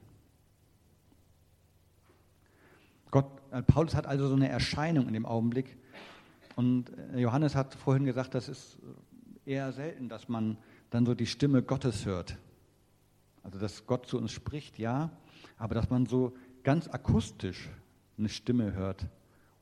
Gott, 3.10 3.24
äh, 3.52 3.62
Paulus 3.62 3.94
hat 3.94 4.06
also 4.06 4.28
so 4.28 4.34
eine 4.34 4.50
Erscheinung 4.50 5.08
in 5.08 5.14
dem 5.14 5.24
Augenblick. 5.24 5.78
Und 6.56 6.90
äh, 7.14 7.20
Johannes 7.20 7.54
hat 7.54 7.74
vorhin 7.74 8.04
gesagt, 8.04 8.34
das 8.34 8.50
ist 8.50 8.78
eher 9.46 9.72
selten, 9.72 10.10
dass 10.10 10.28
man 10.28 10.58
dann 10.90 11.06
so 11.06 11.14
die 11.14 11.24
Stimme 11.24 11.62
Gottes 11.62 12.04
hört. 12.04 12.36
Also 13.42 13.58
dass 13.58 13.86
Gott 13.86 14.08
zu 14.08 14.18
uns 14.18 14.30
spricht, 14.30 14.78
ja, 14.78 15.10
aber 15.56 15.74
dass 15.74 15.88
man 15.88 16.04
so 16.04 16.36
ganz 16.64 16.86
akustisch 16.86 17.70
eine 18.18 18.28
Stimme 18.28 18.74
hört 18.74 19.06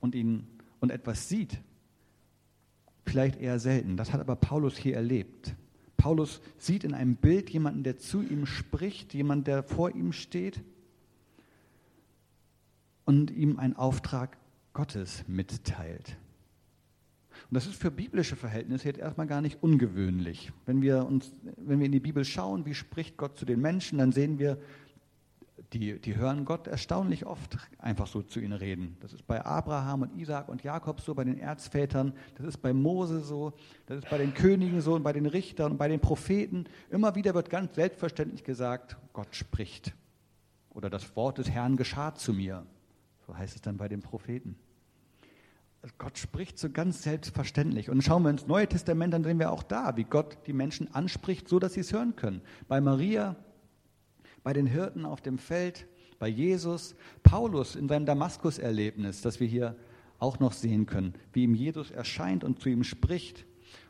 und 0.00 0.16
ihn 0.16 0.48
und 0.80 0.90
etwas 0.90 1.28
sieht, 1.28 1.60
vielleicht 3.06 3.40
eher 3.40 3.60
selten. 3.60 3.96
Das 3.96 4.12
hat 4.12 4.20
aber 4.20 4.34
Paulus 4.34 4.76
hier 4.76 4.96
erlebt. 4.96 5.54
Paulus 6.02 6.40
sieht 6.58 6.82
in 6.82 6.94
einem 6.94 7.14
Bild 7.14 7.48
jemanden, 7.50 7.84
der 7.84 7.96
zu 7.96 8.22
ihm 8.22 8.44
spricht, 8.44 9.14
jemand, 9.14 9.46
der 9.46 9.62
vor 9.62 9.94
ihm 9.94 10.12
steht 10.12 10.60
und 13.04 13.30
ihm 13.30 13.60
einen 13.60 13.76
Auftrag 13.76 14.36
Gottes 14.72 15.22
mitteilt. 15.28 16.16
Und 17.48 17.54
das 17.54 17.66
ist 17.66 17.76
für 17.76 17.92
biblische 17.92 18.34
Verhältnisse 18.34 18.88
jetzt 18.88 18.98
erstmal 18.98 19.28
gar 19.28 19.40
nicht 19.40 19.62
ungewöhnlich. 19.62 20.50
Wenn 20.66 20.82
wir, 20.82 21.06
uns, 21.06 21.32
wenn 21.56 21.78
wir 21.78 21.86
in 21.86 21.92
die 21.92 22.00
Bibel 22.00 22.24
schauen, 22.24 22.66
wie 22.66 22.74
spricht 22.74 23.16
Gott 23.16 23.38
zu 23.38 23.44
den 23.44 23.60
Menschen, 23.60 23.98
dann 23.98 24.10
sehen 24.10 24.40
wir, 24.40 24.58
die, 25.72 25.98
die 25.98 26.16
hören 26.16 26.44
Gott 26.44 26.66
erstaunlich 26.66 27.24
oft 27.26 27.56
einfach 27.78 28.06
so 28.06 28.22
zu 28.22 28.40
ihnen 28.40 28.52
reden. 28.52 28.96
Das 29.00 29.12
ist 29.12 29.26
bei 29.26 29.44
Abraham 29.44 30.02
und 30.02 30.16
Isaac 30.18 30.48
und 30.48 30.62
Jakob 30.62 31.00
so, 31.00 31.14
bei 31.14 31.24
den 31.24 31.38
Erzvätern, 31.38 32.12
das 32.36 32.46
ist 32.46 32.58
bei 32.58 32.72
Mose 32.72 33.20
so, 33.20 33.52
das 33.86 33.98
ist 33.98 34.10
bei 34.10 34.18
den 34.18 34.34
Königen 34.34 34.80
so 34.80 34.94
und 34.94 35.02
bei 35.02 35.12
den 35.12 35.26
Richtern 35.26 35.72
und 35.72 35.78
bei 35.78 35.88
den 35.88 36.00
Propheten. 36.00 36.66
Immer 36.90 37.14
wieder 37.14 37.34
wird 37.34 37.48
ganz 37.48 37.74
selbstverständlich 37.74 38.44
gesagt, 38.44 38.96
Gott 39.12 39.34
spricht. 39.34 39.94
Oder 40.70 40.90
das 40.90 41.16
Wort 41.16 41.38
des 41.38 41.50
Herrn 41.50 41.76
geschah 41.76 42.14
zu 42.14 42.32
mir. 42.32 42.66
So 43.26 43.36
heißt 43.36 43.56
es 43.56 43.62
dann 43.62 43.76
bei 43.76 43.88
den 43.88 44.00
Propheten. 44.00 44.56
Gott 45.98 46.16
spricht 46.16 46.58
so 46.58 46.70
ganz 46.70 47.02
selbstverständlich. 47.02 47.90
Und 47.90 48.02
schauen 48.02 48.22
wir 48.22 48.30
ins 48.30 48.46
Neue 48.46 48.68
Testament, 48.68 49.12
dann 49.12 49.24
sehen 49.24 49.38
wir 49.38 49.50
auch 49.50 49.64
da, 49.64 49.96
wie 49.96 50.04
Gott 50.04 50.38
die 50.46 50.52
Menschen 50.52 50.94
anspricht, 50.94 51.48
so 51.48 51.58
dass 51.58 51.74
sie 51.74 51.80
es 51.80 51.92
hören 51.92 52.14
können. 52.14 52.40
Bei 52.68 52.80
Maria, 52.80 53.36
bei 54.42 54.52
den 54.52 54.66
Hirten 54.66 55.04
auf 55.04 55.20
dem 55.20 55.38
Feld, 55.38 55.86
bei 56.18 56.28
Jesus, 56.28 56.94
Paulus 57.22 57.76
in 57.76 57.88
seinem 57.88 58.06
Damaskus-Erlebnis, 58.06 59.22
das 59.22 59.40
wir 59.40 59.46
hier 59.46 59.76
auch 60.18 60.38
noch 60.38 60.52
sehen 60.52 60.86
können, 60.86 61.14
wie 61.32 61.42
ihm 61.42 61.54
Jesus 61.54 61.90
erscheint 61.90 62.44
und 62.44 62.60
zu 62.60 62.68
ihm 62.68 62.84
spricht. 62.84 63.44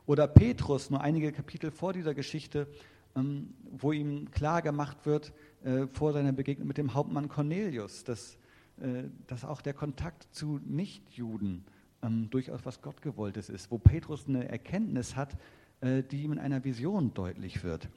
Oder 0.07 0.27
Petrus, 0.27 0.91
nur 0.91 1.03
einige 1.03 1.31
Kapitel 1.31 1.71
vor 1.71 1.93
dieser 1.93 2.15
Geschichte, 2.15 2.67
ähm, 3.15 3.55
wo 3.71 3.93
ihm 3.93 4.31
klar 4.31 4.63
gemacht 4.63 5.05
wird, 5.05 5.33
äh, 5.63 5.87
vor 5.93 6.13
seiner 6.13 6.33
Begegnung 6.33 6.69
mit 6.69 6.79
dem 6.79 6.95
Hauptmann 6.95 7.29
Cornelius, 7.29 8.05
dass, 8.05 8.39
äh, 8.81 9.05
dass 9.27 9.45
auch 9.45 9.61
der 9.61 9.75
Kontakt 9.75 10.27
zu 10.33 10.59
Nichtjuden 10.65 11.65
ähm, 12.03 12.31
durchaus 12.31 12.65
was 12.65 12.81
Gottgewolltes 12.81 13.49
ist, 13.49 13.71
wo 13.71 13.79
Petrus 13.79 14.27
eine 14.27 14.49
Erkenntnis 14.49 15.17
hat, 15.17 15.37
äh, 15.83 16.03
die 16.03 16.23
ihm 16.23 16.33
in 16.33 16.39
einer 16.39 16.65
Vision 16.65 17.13
deutlich 17.15 17.63
wird. 17.63 17.89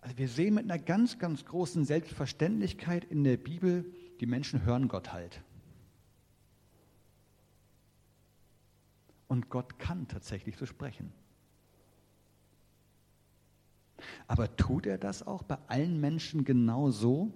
Also 0.00 0.16
wir 0.16 0.28
sehen 0.28 0.54
mit 0.54 0.64
einer 0.64 0.78
ganz, 0.78 1.18
ganz 1.18 1.44
großen 1.44 1.84
Selbstverständlichkeit 1.84 3.04
in 3.04 3.24
der 3.24 3.36
Bibel, 3.36 3.84
die 4.20 4.26
Menschen 4.26 4.64
hören 4.64 4.88
Gott 4.88 5.12
halt. 5.12 5.42
Und 9.28 9.48
Gott 9.48 9.78
kann 9.78 10.08
tatsächlich 10.08 10.56
so 10.56 10.66
sprechen. 10.66 11.12
Aber 14.26 14.56
tut 14.56 14.86
er 14.86 14.98
das 14.98 15.26
auch 15.26 15.42
bei 15.42 15.58
allen 15.68 16.00
Menschen 16.00 16.44
genau 16.44 16.90
so? 16.90 17.32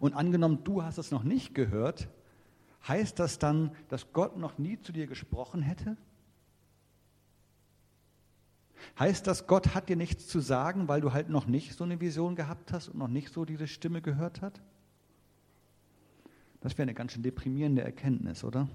Und 0.00 0.14
angenommen, 0.14 0.64
du 0.64 0.82
hast 0.82 0.98
es 0.98 1.10
noch 1.10 1.22
nicht 1.22 1.54
gehört, 1.54 2.08
heißt 2.86 3.18
das 3.18 3.38
dann, 3.38 3.74
dass 3.88 4.12
Gott 4.12 4.36
noch 4.36 4.58
nie 4.58 4.80
zu 4.80 4.92
dir 4.92 5.06
gesprochen 5.06 5.62
hätte? 5.62 5.96
Heißt 8.98 9.26
das, 9.26 9.46
Gott 9.46 9.74
hat 9.74 9.88
dir 9.88 9.96
nichts 9.96 10.26
zu 10.26 10.40
sagen, 10.40 10.88
weil 10.88 11.00
du 11.00 11.12
halt 11.12 11.28
noch 11.28 11.46
nicht 11.46 11.74
so 11.74 11.84
eine 11.84 12.00
Vision 12.00 12.34
gehabt 12.34 12.72
hast 12.72 12.88
und 12.88 12.98
noch 12.98 13.08
nicht 13.08 13.32
so 13.32 13.44
diese 13.44 13.66
Stimme 13.66 14.00
gehört 14.00 14.40
hat? 14.40 14.60
Das 16.60 16.72
wäre 16.72 16.82
eine 16.82 16.94
ganz 16.94 17.12
schön 17.12 17.22
deprimierende 17.22 17.82
Erkenntnis, 17.82 18.42
oder? 18.42 18.68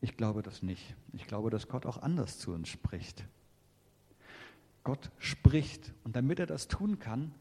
Ich 0.00 0.16
glaube 0.16 0.42
das 0.42 0.62
nicht. 0.62 0.96
Ich 1.12 1.26
glaube, 1.26 1.50
dass 1.50 1.68
Gott 1.68 1.84
auch 1.84 1.98
anders 1.98 2.38
zu 2.38 2.52
uns 2.52 2.68
spricht. 2.68 3.24
Gott 4.82 5.10
spricht 5.18 5.92
und 6.04 6.16
damit 6.16 6.38
er 6.38 6.46
das 6.46 6.68
tun 6.68 6.98
kann, 6.98 7.34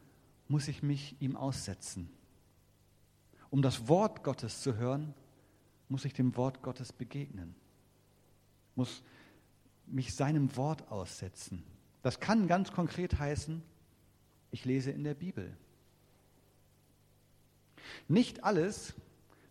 muss 0.50 0.68
ich 0.68 0.84
mich 0.84 1.16
ihm 1.22 1.38
aussetzen. 1.38 2.10
Um 3.50 3.62
das 3.62 3.88
Wort 3.88 4.24
Gottes 4.24 4.62
zu 4.62 4.76
hören, 4.76 5.14
muss 5.88 6.06
ich 6.06 6.14
dem 6.14 6.36
Wort 6.36 6.62
Gottes 6.62 6.92
begegnen, 6.92 7.56
muss 8.76 9.02
mich 9.92 10.14
seinem 10.14 10.56
Wort 10.56 10.92
aussetzen. 10.92 11.64
Das 12.02 12.20
kann 12.20 12.48
ganz 12.48 12.72
konkret 12.72 13.20
heißen, 13.20 13.62
ich 14.52 14.66
lese 14.66 14.92
in 14.92 15.04
der 15.04 15.14
Bibel. 15.14 15.56
Nicht 18.08 18.44
alles, 18.44 18.94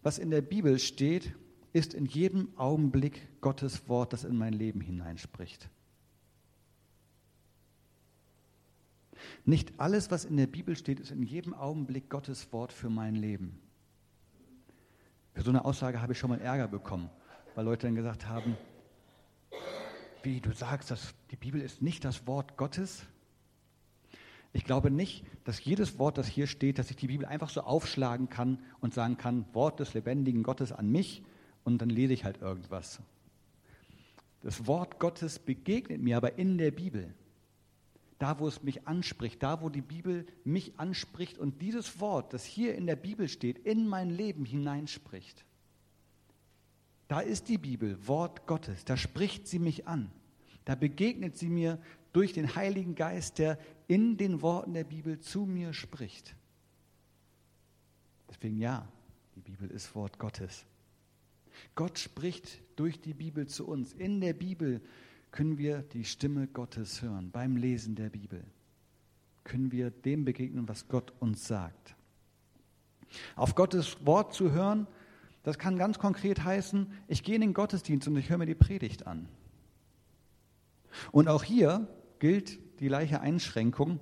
was 0.02 0.18
in 0.18 0.30
der 0.30 0.42
Bibel 0.42 0.78
steht, 0.78 1.34
ist 1.72 1.94
in 1.94 2.06
jedem 2.06 2.56
Augenblick 2.56 3.40
Gottes 3.40 3.88
Wort, 3.88 4.12
das 4.12 4.24
in 4.24 4.36
mein 4.36 4.52
Leben 4.52 4.80
hineinspricht. 4.80 5.68
Nicht 9.44 9.78
alles, 9.78 10.10
was 10.10 10.24
in 10.24 10.36
der 10.36 10.46
Bibel 10.46 10.76
steht, 10.76 11.00
ist 11.00 11.10
in 11.10 11.22
jedem 11.22 11.54
Augenblick 11.54 12.08
Gottes 12.08 12.52
Wort 12.52 12.72
für 12.72 12.88
mein 12.88 13.14
Leben. 13.14 13.60
Für 15.34 15.42
so 15.42 15.50
eine 15.50 15.64
Aussage 15.64 16.00
habe 16.00 16.12
ich 16.12 16.18
schon 16.18 16.30
mal 16.30 16.40
Ärger 16.40 16.68
bekommen, 16.68 17.10
weil 17.54 17.64
Leute 17.64 17.86
dann 17.86 17.94
gesagt 17.94 18.26
haben, 18.26 18.56
wie 20.28 20.40
du 20.40 20.52
sagst, 20.52 20.90
dass 20.90 21.14
die 21.30 21.36
Bibel 21.36 21.60
ist 21.60 21.80
nicht 21.80 22.04
das 22.04 22.26
Wort 22.26 22.56
Gottes. 22.56 23.06
Ich 24.52 24.64
glaube 24.64 24.90
nicht, 24.90 25.24
dass 25.44 25.64
jedes 25.64 25.98
Wort, 25.98 26.18
das 26.18 26.26
hier 26.26 26.46
steht, 26.46 26.78
dass 26.78 26.90
ich 26.90 26.96
die 26.96 27.06
Bibel 27.06 27.26
einfach 27.26 27.48
so 27.48 27.62
aufschlagen 27.62 28.28
kann 28.28 28.58
und 28.80 28.92
sagen 28.92 29.16
kann, 29.16 29.46
Wort 29.54 29.80
des 29.80 29.94
lebendigen 29.94 30.42
Gottes 30.42 30.72
an 30.72 30.90
mich 30.90 31.22
und 31.64 31.80
dann 31.80 31.88
lese 31.88 32.12
ich 32.12 32.24
halt 32.24 32.42
irgendwas. 32.42 33.00
Das 34.42 34.66
Wort 34.66 34.98
Gottes 34.98 35.38
begegnet 35.38 36.02
mir 36.02 36.16
aber 36.16 36.38
in 36.38 36.58
der 36.58 36.70
Bibel. 36.70 37.14
Da, 38.18 38.38
wo 38.38 38.48
es 38.48 38.62
mich 38.62 38.86
anspricht, 38.86 39.42
da, 39.42 39.62
wo 39.62 39.70
die 39.70 39.80
Bibel 39.80 40.26
mich 40.44 40.78
anspricht 40.78 41.38
und 41.38 41.62
dieses 41.62 42.00
Wort, 42.00 42.34
das 42.34 42.44
hier 42.44 42.74
in 42.74 42.86
der 42.86 42.96
Bibel 42.96 43.28
steht, 43.28 43.58
in 43.58 43.86
mein 43.86 44.10
Leben 44.10 44.44
hineinspricht. 44.44 45.44
Da 47.06 47.20
ist 47.20 47.48
die 47.48 47.58
Bibel, 47.58 48.06
Wort 48.06 48.46
Gottes, 48.46 48.84
da 48.84 48.96
spricht 48.96 49.46
sie 49.46 49.58
mich 49.58 49.86
an. 49.86 50.10
Da 50.68 50.74
begegnet 50.74 51.34
sie 51.34 51.48
mir 51.48 51.78
durch 52.12 52.34
den 52.34 52.54
Heiligen 52.54 52.94
Geist, 52.94 53.38
der 53.38 53.58
in 53.86 54.18
den 54.18 54.42
Worten 54.42 54.74
der 54.74 54.84
Bibel 54.84 55.18
zu 55.18 55.46
mir 55.46 55.72
spricht. 55.72 56.36
Deswegen 58.28 58.58
ja, 58.58 58.86
die 59.34 59.40
Bibel 59.40 59.70
ist 59.70 59.94
Wort 59.94 60.18
Gottes. 60.18 60.66
Gott 61.74 61.98
spricht 61.98 62.60
durch 62.76 63.00
die 63.00 63.14
Bibel 63.14 63.46
zu 63.46 63.66
uns. 63.66 63.94
In 63.94 64.20
der 64.20 64.34
Bibel 64.34 64.82
können 65.30 65.56
wir 65.56 65.78
die 65.80 66.04
Stimme 66.04 66.46
Gottes 66.48 67.00
hören 67.00 67.30
beim 67.30 67.56
Lesen 67.56 67.94
der 67.94 68.10
Bibel. 68.10 68.44
Können 69.44 69.72
wir 69.72 69.90
dem 69.90 70.26
begegnen, 70.26 70.68
was 70.68 70.86
Gott 70.86 71.14
uns 71.18 71.48
sagt. 71.48 71.96
Auf 73.36 73.54
Gottes 73.54 74.04
Wort 74.04 74.34
zu 74.34 74.52
hören, 74.52 74.86
das 75.44 75.58
kann 75.58 75.78
ganz 75.78 75.98
konkret 75.98 76.44
heißen, 76.44 76.92
ich 77.06 77.22
gehe 77.22 77.36
in 77.36 77.40
den 77.40 77.54
Gottesdienst 77.54 78.06
und 78.06 78.18
ich 78.18 78.28
höre 78.28 78.36
mir 78.36 78.44
die 78.44 78.54
Predigt 78.54 79.06
an. 79.06 79.30
Und 81.12 81.28
auch 81.28 81.44
hier 81.44 81.86
gilt 82.18 82.58
die 82.80 82.86
gleiche 82.86 83.20
Einschränkung. 83.20 84.00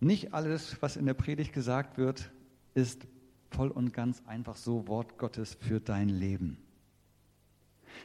Nicht 0.00 0.34
alles, 0.34 0.76
was 0.80 0.96
in 0.96 1.06
der 1.06 1.14
Predigt 1.14 1.52
gesagt 1.52 1.98
wird, 1.98 2.30
ist 2.74 3.06
voll 3.50 3.70
und 3.70 3.92
ganz 3.92 4.22
einfach 4.26 4.56
so 4.56 4.88
Wort 4.88 5.18
Gottes 5.18 5.56
für 5.60 5.80
dein 5.80 6.08
Leben. 6.08 6.58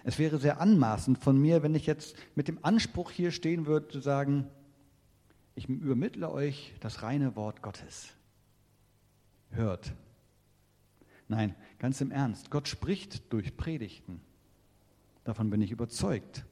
Es 0.03 0.19
wäre 0.19 0.37
sehr 0.37 0.61
anmaßend 0.61 1.17
von 1.17 1.39
mir, 1.39 1.63
wenn 1.63 1.75
ich 1.75 1.85
jetzt 1.85 2.15
mit 2.35 2.47
dem 2.47 2.63
Anspruch 2.63 3.11
hier 3.11 3.31
stehen 3.31 3.65
würde, 3.65 3.87
zu 3.87 3.99
sagen, 3.99 4.47
ich 5.55 5.67
übermittle 5.67 6.31
euch 6.31 6.73
das 6.79 7.01
reine 7.01 7.35
Wort 7.35 7.61
Gottes. 7.61 8.13
Hört. 9.49 9.93
Nein, 11.27 11.55
ganz 11.79 12.01
im 12.01 12.11
Ernst, 12.11 12.49
Gott 12.49 12.67
spricht 12.67 13.33
durch 13.33 13.57
Predigten. 13.57 14.21
Davon 15.23 15.49
bin 15.49 15.61
ich 15.61 15.71
überzeugt. 15.71 16.45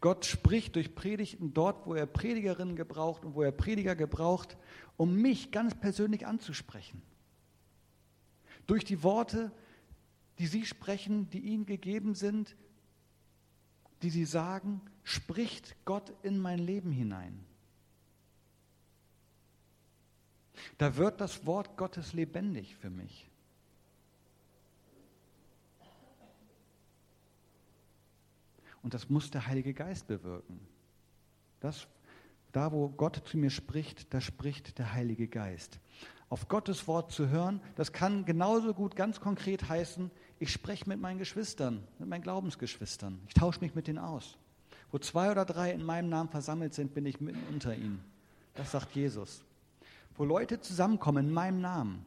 Gott 0.00 0.24
spricht 0.24 0.76
durch 0.76 0.94
Predigten 0.94 1.54
dort, 1.54 1.86
wo 1.86 1.94
er 1.94 2.06
Predigerinnen 2.06 2.76
gebraucht 2.76 3.24
und 3.24 3.34
wo 3.34 3.42
er 3.42 3.52
Prediger 3.52 3.94
gebraucht, 3.96 4.56
um 4.96 5.16
mich 5.16 5.50
ganz 5.50 5.74
persönlich 5.74 6.26
anzusprechen. 6.26 7.02
Durch 8.66 8.84
die 8.84 9.02
Worte, 9.02 9.52
die 10.38 10.46
Sie 10.46 10.66
sprechen, 10.66 11.30
die 11.30 11.40
Ihnen 11.40 11.66
gegeben 11.66 12.14
sind, 12.14 12.56
die 14.02 14.10
Sie 14.10 14.24
sagen, 14.24 14.80
spricht 15.02 15.76
Gott 15.84 16.12
in 16.22 16.38
mein 16.38 16.58
Leben 16.58 16.92
hinein. 16.92 17.44
Da 20.76 20.96
wird 20.96 21.20
das 21.20 21.46
Wort 21.46 21.76
Gottes 21.76 22.12
lebendig 22.12 22.76
für 22.76 22.90
mich. 22.90 23.27
Und 28.88 28.94
das 28.94 29.10
muss 29.10 29.30
der 29.30 29.46
Heilige 29.46 29.74
Geist 29.74 30.06
bewirken. 30.06 30.58
Das, 31.60 31.86
da, 32.52 32.72
wo 32.72 32.88
Gott 32.88 33.20
zu 33.26 33.36
mir 33.36 33.50
spricht, 33.50 34.14
da 34.14 34.22
spricht 34.22 34.78
der 34.78 34.94
Heilige 34.94 35.28
Geist. 35.28 35.78
Auf 36.30 36.48
Gottes 36.48 36.88
Wort 36.88 37.12
zu 37.12 37.28
hören, 37.28 37.60
das 37.74 37.92
kann 37.92 38.24
genauso 38.24 38.72
gut 38.72 38.96
ganz 38.96 39.20
konkret 39.20 39.68
heißen, 39.68 40.10
ich 40.38 40.50
spreche 40.50 40.88
mit 40.88 40.98
meinen 41.00 41.18
Geschwistern, 41.18 41.86
mit 41.98 42.08
meinen 42.08 42.22
Glaubensgeschwistern. 42.22 43.20
Ich 43.28 43.34
tausche 43.34 43.60
mich 43.60 43.74
mit 43.74 43.88
denen 43.88 43.98
aus. 43.98 44.38
Wo 44.90 44.96
zwei 44.98 45.30
oder 45.30 45.44
drei 45.44 45.70
in 45.70 45.84
meinem 45.84 46.08
Namen 46.08 46.30
versammelt 46.30 46.72
sind, 46.72 46.94
bin 46.94 47.04
ich 47.04 47.20
mitten 47.20 47.42
unter 47.52 47.76
ihnen. 47.76 48.02
Das 48.54 48.70
sagt 48.70 48.96
Jesus. 48.96 49.44
Wo 50.16 50.24
Leute 50.24 50.62
zusammenkommen 50.62 51.26
in 51.26 51.34
meinem 51.34 51.60
Namen, 51.60 52.06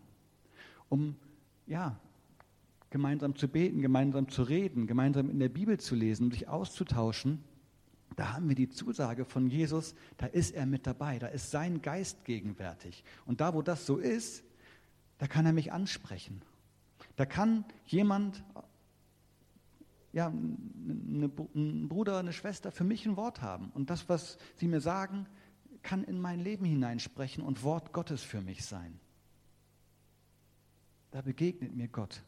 um 0.89 1.15
ja, 1.67 1.99
gemeinsam 2.91 3.35
zu 3.35 3.47
beten, 3.47 3.81
gemeinsam 3.81 4.29
zu 4.29 4.43
reden, 4.43 4.85
gemeinsam 4.85 5.29
in 5.29 5.39
der 5.39 5.49
Bibel 5.49 5.79
zu 5.79 5.95
lesen, 5.95 6.29
sich 6.29 6.47
auszutauschen, 6.47 7.43
da 8.15 8.33
haben 8.33 8.49
wir 8.49 8.55
die 8.55 8.69
Zusage 8.69 9.25
von 9.25 9.47
Jesus, 9.47 9.95
da 10.17 10.27
ist 10.27 10.51
er 10.51 10.65
mit 10.65 10.85
dabei, 10.85 11.17
da 11.17 11.27
ist 11.27 11.49
sein 11.49 11.81
Geist 11.81 12.25
gegenwärtig. 12.25 13.03
Und 13.25 13.41
da, 13.41 13.53
wo 13.53 13.61
das 13.61 13.85
so 13.85 13.97
ist, 13.97 14.43
da 15.17 15.27
kann 15.27 15.45
er 15.45 15.53
mich 15.53 15.71
ansprechen. 15.71 16.41
Da 17.15 17.25
kann 17.25 17.63
jemand, 17.85 18.43
ja, 20.11 20.27
ein 20.27 21.87
Bruder, 21.87 22.19
eine 22.19 22.33
Schwester 22.33 22.71
für 22.71 22.83
mich 22.83 23.05
ein 23.05 23.15
Wort 23.15 23.41
haben. 23.41 23.71
Und 23.73 23.89
das, 23.89 24.09
was 24.09 24.37
sie 24.55 24.67
mir 24.67 24.81
sagen, 24.81 25.25
kann 25.81 26.03
in 26.03 26.19
mein 26.19 26.41
Leben 26.41 26.65
hineinsprechen 26.65 27.43
und 27.43 27.63
Wort 27.63 27.93
Gottes 27.93 28.21
für 28.21 28.41
mich 28.41 28.65
sein. 28.65 28.99
Da 31.11 31.21
begegnet 31.21 31.75
mir 31.75 31.87
Gott. 31.87 32.23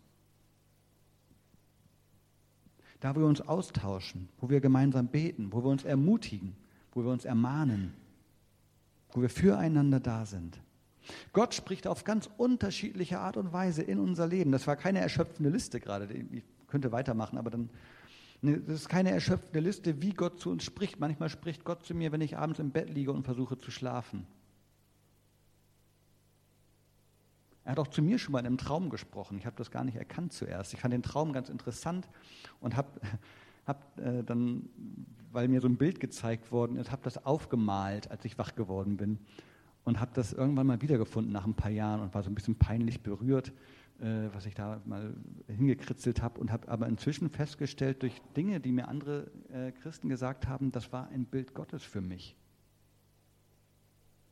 Da, 3.04 3.14
wo 3.18 3.20
wir 3.20 3.28
uns 3.28 3.42
austauschen, 3.42 4.30
wo 4.40 4.50
wir 4.50 4.62
gemeinsam 4.62 5.10
beten, 5.10 5.50
wo 5.52 5.62
wir 5.62 5.70
uns 5.70 5.84
ermutigen, 5.84 6.56
wo 6.94 7.04
wir 7.04 7.12
uns 7.12 7.26
ermahnen, 7.26 7.94
wo 9.12 9.22
wir 9.22 9.30
füreinander 9.30 10.00
da 10.00 10.26
sind. 10.26 10.58
Gott 11.34 11.54
spricht 11.54 11.86
auf 11.86 12.06
ganz 12.06 12.30
unterschiedliche 12.38 13.20
Art 13.20 13.36
und 13.36 13.52
Weise 13.52 13.82
in 13.82 14.00
unser 14.00 14.26
Leben. 14.26 14.54
Das 14.54 14.68
war 14.68 14.78
keine 14.78 15.00
erschöpfende 15.00 15.50
Liste 15.50 15.82
gerade. 15.82 16.08
Ich 16.14 16.46
könnte 16.68 16.94
weitermachen, 16.94 17.38
aber 17.38 17.50
dann. 17.50 17.70
Ne, 18.42 18.62
das 18.62 18.76
ist 18.76 18.88
keine 18.88 19.12
erschöpfende 19.12 19.60
Liste, 19.60 20.02
wie 20.02 20.14
Gott 20.14 20.40
zu 20.40 20.50
uns 20.50 20.64
spricht. 20.64 21.02
Manchmal 21.02 21.28
spricht 21.28 21.66
Gott 21.66 21.86
zu 21.86 21.94
mir, 21.94 22.14
wenn 22.14 22.22
ich 22.22 22.38
abends 22.38 22.60
im 22.60 22.72
Bett 22.72 22.90
liege 22.90 23.12
und 23.12 23.26
versuche 23.26 23.58
zu 23.58 23.70
schlafen. 23.70 24.26
Er 27.66 27.72
hat 27.74 27.80
auch 27.80 27.88
zu 27.88 28.02
mir 28.02 28.20
schon 28.20 28.34
mal 28.34 28.40
in 28.40 28.46
einem 28.46 28.58
Traum 28.58 28.90
gesprochen. 28.90 29.38
Ich 29.38 29.46
habe 29.46 29.56
das 29.56 29.72
gar 29.72 29.84
nicht 29.84 29.96
erkannt 29.96 30.34
zuerst. 30.34 30.74
Ich 30.74 30.82
fand 30.82 30.94
den 30.94 31.04
Traum 31.04 31.32
ganz 31.32 31.50
interessant 31.50 32.10
und 32.60 32.76
habe 32.76 32.90
hab, 33.66 33.98
äh, 34.00 34.24
dann, 34.24 34.70
weil 35.32 35.48
mir 35.48 35.62
so 35.62 35.68
ein 35.68 35.78
Bild 35.78 36.00
gezeigt 36.00 36.52
worden 36.52 36.78
ist, 36.78 36.92
habe 36.92 37.04
das 37.04 37.26
aufgemalt, 37.26 38.12
als 38.12 38.26
ich 38.26 38.38
wach 38.38 38.56
geworden 38.56 38.98
bin 38.98 39.20
und 39.86 40.00
habe 40.00 40.12
das 40.14 40.34
irgendwann 40.34 40.68
mal 40.68 40.82
wiedergefunden 40.82 41.32
nach 41.32 41.46
ein 41.46 41.54
paar 41.54 41.72
Jahren 41.72 42.02
und 42.02 42.14
war 42.14 42.24
so 42.24 42.30
ein 42.30 42.36
bisschen 42.36 42.56
peinlich 42.56 43.02
berührt, 43.02 43.54
äh, 44.00 44.30
was 44.34 44.46
ich 44.46 44.56
da 44.56 44.82
mal 44.86 45.14
hingekritzelt 45.48 46.22
habe 46.22 46.40
und 46.40 46.52
habe 46.52 46.68
aber 46.68 46.88
inzwischen 46.88 47.30
festgestellt 47.30 48.02
durch 48.02 48.22
Dinge, 48.36 48.60
die 48.60 48.72
mir 48.72 48.88
andere 48.88 49.32
äh, 49.52 49.72
Christen 49.72 50.10
gesagt 50.10 50.48
haben, 50.48 50.72
das 50.72 50.92
war 50.92 51.08
ein 51.10 51.26
Bild 51.26 51.54
Gottes 51.54 51.84
für 51.84 52.02
mich. 52.02 52.36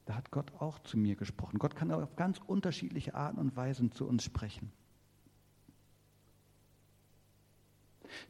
Da 0.05 0.15
hat 0.15 0.31
Gott 0.31 0.51
auch 0.59 0.79
zu 0.79 0.97
mir 0.97 1.15
gesprochen. 1.15 1.59
Gott 1.59 1.75
kann 1.75 1.91
auf 1.91 2.15
ganz 2.15 2.39
unterschiedliche 2.45 3.15
Arten 3.15 3.39
und 3.39 3.55
Weisen 3.55 3.91
zu 3.91 4.07
uns 4.07 4.23
sprechen. 4.23 4.71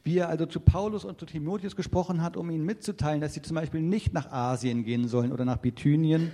Wie 0.04 0.18
er 0.18 0.28
also 0.28 0.46
zu 0.46 0.60
Paulus 0.60 1.04
und 1.04 1.18
zu 1.18 1.26
Timotheus 1.26 1.76
gesprochen 1.76 2.22
hat, 2.22 2.36
um 2.36 2.50
ihnen 2.50 2.64
mitzuteilen, 2.64 3.20
dass 3.20 3.34
sie 3.34 3.42
zum 3.42 3.56
Beispiel 3.56 3.80
nicht 3.80 4.12
nach 4.12 4.30
Asien 4.30 4.84
gehen 4.84 5.08
sollen 5.08 5.32
oder 5.32 5.44
nach 5.44 5.56
Bithynien, 5.56 6.30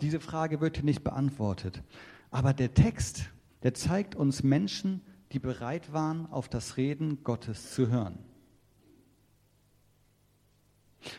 diese 0.00 0.20
Frage 0.20 0.60
wird 0.60 0.76
hier 0.76 0.84
nicht 0.84 1.02
beantwortet. 1.02 1.82
Aber 2.30 2.52
der 2.52 2.74
Text, 2.74 3.30
der 3.62 3.74
zeigt 3.74 4.14
uns 4.14 4.42
Menschen, 4.42 5.00
die 5.32 5.40
bereit 5.40 5.92
waren, 5.92 6.26
auf 6.30 6.48
das 6.48 6.76
Reden 6.76 7.24
Gottes 7.24 7.72
zu 7.72 7.88
hören. 7.88 8.18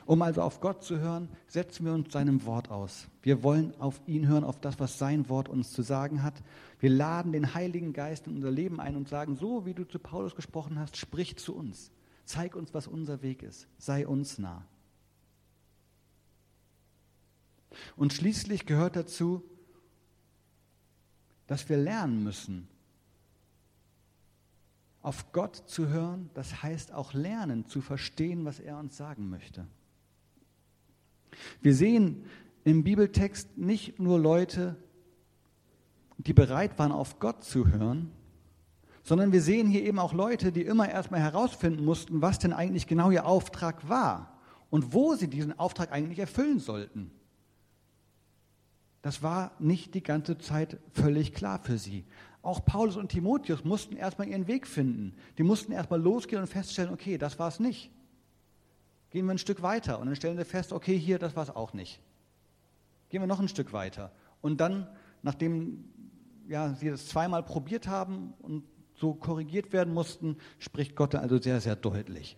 Um 0.05 0.21
also 0.21 0.41
auf 0.41 0.59
Gott 0.59 0.83
zu 0.83 0.99
hören, 0.99 1.29
setzen 1.47 1.85
wir 1.85 1.93
uns 1.93 2.11
seinem 2.11 2.45
Wort 2.45 2.69
aus. 2.69 3.07
Wir 3.21 3.43
wollen 3.43 3.73
auf 3.79 4.01
ihn 4.07 4.27
hören, 4.27 4.43
auf 4.43 4.59
das, 4.59 4.79
was 4.79 4.97
sein 4.97 5.29
Wort 5.29 5.49
uns 5.49 5.71
zu 5.71 5.81
sagen 5.81 6.21
hat. 6.21 6.35
Wir 6.79 6.89
laden 6.89 7.31
den 7.31 7.53
Heiligen 7.53 7.93
Geist 7.93 8.27
in 8.27 8.35
unser 8.35 8.51
Leben 8.51 8.79
ein 8.79 8.95
und 8.95 9.07
sagen, 9.07 9.35
so 9.35 9.65
wie 9.65 9.73
du 9.73 9.85
zu 9.85 9.99
Paulus 9.99 10.35
gesprochen 10.35 10.79
hast, 10.79 10.97
sprich 10.97 11.37
zu 11.37 11.55
uns. 11.55 11.91
Zeig 12.25 12.55
uns, 12.55 12.73
was 12.73 12.87
unser 12.87 13.21
Weg 13.21 13.41
ist. 13.41 13.67
Sei 13.77 14.07
uns 14.07 14.37
nah. 14.37 14.65
Und 17.95 18.13
schließlich 18.13 18.65
gehört 18.65 18.95
dazu, 18.95 19.43
dass 21.47 21.69
wir 21.69 21.77
lernen 21.77 22.23
müssen, 22.23 22.67
auf 25.01 25.31
Gott 25.31 25.55
zu 25.55 25.87
hören, 25.87 26.29
das 26.33 26.61
heißt 26.61 26.93
auch 26.93 27.13
lernen 27.13 27.65
zu 27.65 27.81
verstehen, 27.81 28.45
was 28.45 28.59
er 28.59 28.77
uns 28.77 28.97
sagen 28.97 29.29
möchte. 29.29 29.65
Wir 31.61 31.73
sehen 31.73 32.25
im 32.63 32.83
Bibeltext 32.83 33.57
nicht 33.57 33.99
nur 33.99 34.19
Leute, 34.19 34.75
die 36.17 36.33
bereit 36.33 36.77
waren, 36.77 36.91
auf 36.91 37.19
Gott 37.19 37.43
zu 37.43 37.67
hören, 37.67 38.11
sondern 39.03 39.31
wir 39.31 39.41
sehen 39.41 39.67
hier 39.67 39.83
eben 39.83 39.99
auch 39.99 40.13
Leute, 40.13 40.51
die 40.51 40.63
immer 40.63 40.89
erstmal 40.89 41.21
herausfinden 41.21 41.85
mussten, 41.85 42.21
was 42.21 42.39
denn 42.39 42.53
eigentlich 42.53 42.85
genau 42.85 43.09
ihr 43.09 43.25
Auftrag 43.25 43.87
war 43.87 44.37
und 44.69 44.93
wo 44.93 45.15
sie 45.15 45.29
diesen 45.29 45.57
Auftrag 45.57 45.91
eigentlich 45.91 46.19
erfüllen 46.19 46.59
sollten. 46.59 47.11
Das 49.01 49.23
war 49.23 49.53
nicht 49.59 49.95
die 49.95 50.03
ganze 50.03 50.37
Zeit 50.37 50.77
völlig 50.91 51.33
klar 51.33 51.59
für 51.59 51.77
sie. 51.77 52.03
Auch 52.41 52.63
Paulus 52.63 52.95
und 52.95 53.09
Timotheus 53.09 53.65
mussten 53.65 53.97
erstmal 53.97 54.27
ihren 54.27 54.47
Weg 54.47 54.65
finden. 54.65 55.13
Die 55.37 55.43
mussten 55.43 55.71
erstmal 55.71 56.01
losgehen 56.01 56.41
und 56.41 56.47
feststellen, 56.47 56.93
okay, 56.93 57.17
das 57.17 57.37
war 57.37 57.49
es 57.49 57.59
nicht. 57.59 57.91
Gehen 59.09 59.25
wir 59.25 59.33
ein 59.33 59.39
Stück 59.39 59.61
weiter 59.61 59.99
und 59.99 60.05
dann 60.05 60.15
stellen 60.15 60.37
sie 60.37 60.45
fest, 60.45 60.71
okay, 60.71 60.97
hier, 60.97 61.19
das 61.19 61.35
war 61.35 61.43
es 61.43 61.49
auch 61.49 61.73
nicht. 61.73 61.99
Gehen 63.09 63.21
wir 63.21 63.27
noch 63.27 63.39
ein 63.39 63.47
Stück 63.47 63.73
weiter. 63.73 64.11
Und 64.41 64.61
dann, 64.61 64.87
nachdem 65.23 65.85
ja, 66.47 66.73
sie 66.75 66.89
das 66.89 67.07
zweimal 67.07 67.43
probiert 67.43 67.87
haben 67.87 68.33
und 68.39 68.63
so 68.95 69.13
korrigiert 69.13 69.73
werden 69.73 69.93
mussten, 69.93 70.37
spricht 70.59 70.95
Gott 70.95 71.15
also 71.15 71.39
sehr, 71.39 71.59
sehr 71.59 71.75
deutlich. 71.75 72.37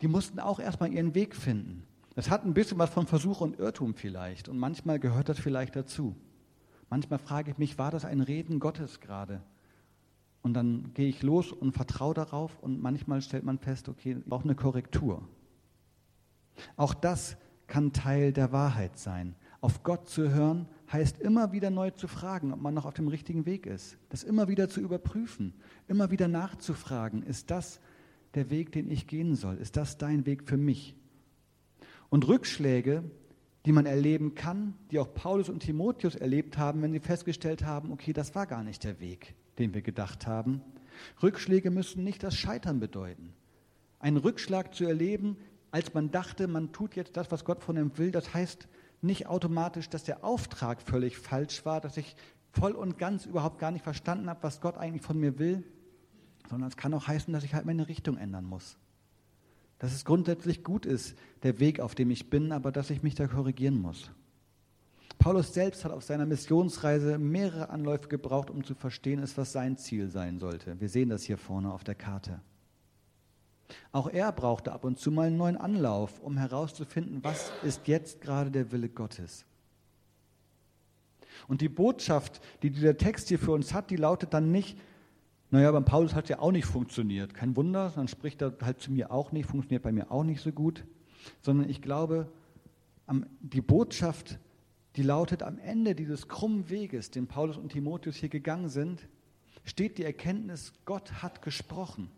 Die 0.00 0.08
mussten 0.08 0.40
auch 0.40 0.58
erstmal 0.58 0.92
ihren 0.92 1.14
Weg 1.14 1.36
finden. 1.36 1.86
Das 2.14 2.28
hat 2.28 2.44
ein 2.44 2.54
bisschen 2.54 2.78
was 2.78 2.90
von 2.90 3.06
Versuch 3.06 3.40
und 3.40 3.58
Irrtum 3.58 3.94
vielleicht 3.94 4.48
und 4.48 4.58
manchmal 4.58 4.98
gehört 4.98 5.28
das 5.28 5.38
vielleicht 5.38 5.76
dazu. 5.76 6.16
Manchmal 6.92 7.18
frage 7.20 7.50
ich 7.50 7.56
mich, 7.56 7.78
war 7.78 7.90
das 7.90 8.04
ein 8.04 8.20
Reden 8.20 8.60
Gottes 8.60 9.00
gerade? 9.00 9.40
Und 10.42 10.52
dann 10.52 10.92
gehe 10.92 11.08
ich 11.08 11.22
los 11.22 11.50
und 11.50 11.72
vertraue 11.72 12.12
darauf 12.12 12.58
und 12.62 12.82
manchmal 12.82 13.22
stellt 13.22 13.44
man 13.44 13.58
fest, 13.58 13.88
okay, 13.88 14.18
ich 14.18 14.24
brauche 14.26 14.44
eine 14.44 14.54
Korrektur. 14.54 15.26
Auch 16.76 16.92
das 16.92 17.38
kann 17.66 17.94
Teil 17.94 18.34
der 18.34 18.52
Wahrheit 18.52 18.98
sein. 18.98 19.36
Auf 19.62 19.82
Gott 19.82 20.06
zu 20.06 20.34
hören 20.34 20.68
heißt 20.92 21.18
immer 21.18 21.52
wieder 21.52 21.70
neu 21.70 21.92
zu 21.92 22.08
fragen, 22.08 22.52
ob 22.52 22.60
man 22.60 22.74
noch 22.74 22.84
auf 22.84 22.92
dem 22.92 23.08
richtigen 23.08 23.46
Weg 23.46 23.64
ist. 23.64 23.96
Das 24.10 24.22
immer 24.22 24.48
wieder 24.48 24.68
zu 24.68 24.82
überprüfen, 24.82 25.54
immer 25.88 26.10
wieder 26.10 26.28
nachzufragen, 26.28 27.22
ist 27.22 27.50
das 27.50 27.80
der 28.34 28.50
Weg, 28.50 28.70
den 28.70 28.90
ich 28.90 29.06
gehen 29.06 29.34
soll? 29.34 29.56
Ist 29.56 29.78
das 29.78 29.96
dein 29.96 30.26
Weg 30.26 30.46
für 30.46 30.58
mich? 30.58 30.94
Und 32.10 32.28
Rückschläge, 32.28 33.02
die 33.64 33.72
man 33.72 33.86
erleben 33.86 34.34
kann, 34.34 34.74
die 34.90 34.98
auch 34.98 35.12
Paulus 35.14 35.48
und 35.48 35.60
Timotheus 35.60 36.16
erlebt 36.16 36.58
haben, 36.58 36.82
wenn 36.82 36.92
sie 36.92 37.00
festgestellt 37.00 37.64
haben, 37.64 37.92
okay, 37.92 38.12
das 38.12 38.34
war 38.34 38.46
gar 38.46 38.64
nicht 38.64 38.82
der 38.84 39.00
Weg, 39.00 39.34
den 39.58 39.72
wir 39.72 39.82
gedacht 39.82 40.26
haben. 40.26 40.62
Rückschläge 41.22 41.70
müssen 41.70 42.02
nicht 42.04 42.22
das 42.22 42.34
Scheitern 42.34 42.80
bedeuten. 42.80 43.32
Einen 44.00 44.16
Rückschlag 44.16 44.74
zu 44.74 44.84
erleben, 44.84 45.36
als 45.70 45.94
man 45.94 46.10
dachte, 46.10 46.48
man 46.48 46.72
tut 46.72 46.96
jetzt 46.96 47.16
das, 47.16 47.30
was 47.30 47.44
Gott 47.44 47.62
von 47.62 47.76
ihm 47.76 47.96
will, 47.96 48.10
das 48.10 48.34
heißt 48.34 48.68
nicht 49.00 49.26
automatisch, 49.26 49.88
dass 49.88 50.04
der 50.04 50.24
Auftrag 50.24 50.82
völlig 50.82 51.16
falsch 51.16 51.64
war, 51.64 51.80
dass 51.80 51.96
ich 51.96 52.16
voll 52.50 52.72
und 52.72 52.98
ganz 52.98 53.26
überhaupt 53.26 53.58
gar 53.58 53.70
nicht 53.70 53.82
verstanden 53.82 54.28
habe, 54.28 54.42
was 54.42 54.60
Gott 54.60 54.76
eigentlich 54.76 55.02
von 55.02 55.18
mir 55.18 55.38
will, 55.38 55.64
sondern 56.50 56.68
es 56.68 56.76
kann 56.76 56.92
auch 56.94 57.06
heißen, 57.06 57.32
dass 57.32 57.44
ich 57.44 57.54
halt 57.54 57.64
meine 57.64 57.88
Richtung 57.88 58.18
ändern 58.18 58.44
muss 58.44 58.76
dass 59.82 59.92
es 59.92 60.04
grundsätzlich 60.04 60.62
gut 60.62 60.86
ist, 60.86 61.18
der 61.42 61.58
Weg, 61.58 61.80
auf 61.80 61.96
dem 61.96 62.12
ich 62.12 62.30
bin, 62.30 62.52
aber 62.52 62.70
dass 62.70 62.88
ich 62.90 63.02
mich 63.02 63.16
da 63.16 63.26
korrigieren 63.26 63.82
muss. 63.82 64.12
Paulus 65.18 65.52
selbst 65.52 65.84
hat 65.84 65.90
auf 65.90 66.04
seiner 66.04 66.24
Missionsreise 66.24 67.18
mehrere 67.18 67.68
Anläufe 67.68 68.06
gebraucht, 68.06 68.48
um 68.48 68.62
zu 68.62 68.76
verstehen, 68.76 69.28
was 69.34 69.50
sein 69.50 69.76
Ziel 69.76 70.08
sein 70.08 70.38
sollte. 70.38 70.80
Wir 70.80 70.88
sehen 70.88 71.08
das 71.08 71.24
hier 71.24 71.36
vorne 71.36 71.72
auf 71.72 71.82
der 71.82 71.96
Karte. 71.96 72.40
Auch 73.90 74.08
er 74.08 74.30
brauchte 74.30 74.70
ab 74.70 74.84
und 74.84 75.00
zu 75.00 75.10
mal 75.10 75.26
einen 75.26 75.36
neuen 75.36 75.56
Anlauf, 75.56 76.20
um 76.20 76.38
herauszufinden, 76.38 77.24
was 77.24 77.50
ist 77.64 77.88
jetzt 77.88 78.20
gerade 78.20 78.52
der 78.52 78.70
Wille 78.70 78.88
Gottes. 78.88 79.46
Und 81.48 81.60
die 81.60 81.68
Botschaft, 81.68 82.40
die 82.62 82.70
dieser 82.70 82.96
Text 82.96 83.26
hier 83.26 83.40
für 83.40 83.50
uns 83.50 83.74
hat, 83.74 83.90
die 83.90 83.96
lautet 83.96 84.32
dann 84.32 84.52
nicht, 84.52 84.78
naja, 85.52 85.70
beim 85.70 85.84
Paulus 85.84 86.14
hat 86.14 86.24
es 86.24 86.30
ja 86.30 86.38
auch 86.38 86.50
nicht 86.50 86.64
funktioniert. 86.64 87.34
Kein 87.34 87.54
Wunder, 87.56 87.92
dann 87.94 88.08
spricht 88.08 88.40
er 88.40 88.54
halt 88.62 88.80
zu 88.80 88.90
mir 88.90 89.12
auch 89.12 89.32
nicht, 89.32 89.46
funktioniert 89.46 89.82
bei 89.82 89.92
mir 89.92 90.10
auch 90.10 90.24
nicht 90.24 90.40
so 90.40 90.50
gut. 90.50 90.82
Sondern 91.42 91.68
ich 91.68 91.82
glaube, 91.82 92.32
die 93.42 93.60
Botschaft, 93.60 94.38
die 94.96 95.02
lautet, 95.02 95.42
am 95.42 95.58
Ende 95.58 95.94
dieses 95.94 96.26
krummen 96.26 96.70
Weges, 96.70 97.10
den 97.10 97.26
Paulus 97.26 97.58
und 97.58 97.70
Timotheus 97.70 98.16
hier 98.16 98.30
gegangen 98.30 98.70
sind, 98.70 99.06
steht 99.64 99.98
die 99.98 100.04
Erkenntnis, 100.04 100.72
Gott 100.86 101.22
hat 101.22 101.42
gesprochen. 101.42 102.10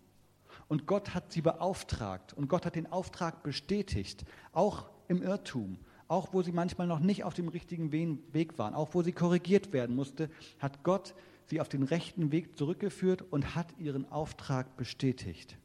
Und 0.68 0.86
Gott 0.86 1.12
hat 1.12 1.32
sie 1.32 1.42
beauftragt. 1.42 2.34
Und 2.34 2.48
Gott 2.48 2.64
hat 2.64 2.76
den 2.76 2.90
Auftrag 2.92 3.42
bestätigt, 3.42 4.24
auch 4.52 4.88
im 5.08 5.22
Irrtum. 5.22 5.78
Auch 6.06 6.32
wo 6.32 6.42
sie 6.42 6.52
manchmal 6.52 6.86
noch 6.86 7.00
nicht 7.00 7.24
auf 7.24 7.34
dem 7.34 7.48
richtigen 7.48 7.90
Weg 7.90 8.58
waren, 8.58 8.74
auch 8.74 8.94
wo 8.94 9.02
sie 9.02 9.12
korrigiert 9.12 9.72
werden 9.72 9.96
musste, 9.96 10.30
hat 10.60 10.84
Gott 10.84 11.14
sie 11.46 11.60
auf 11.60 11.68
den 11.68 11.82
rechten 11.82 12.32
Weg 12.32 12.56
zurückgeführt 12.56 13.22
und 13.22 13.54
hat 13.54 13.78
ihren 13.78 14.10
Auftrag 14.10 14.76
bestätigt. 14.76 15.56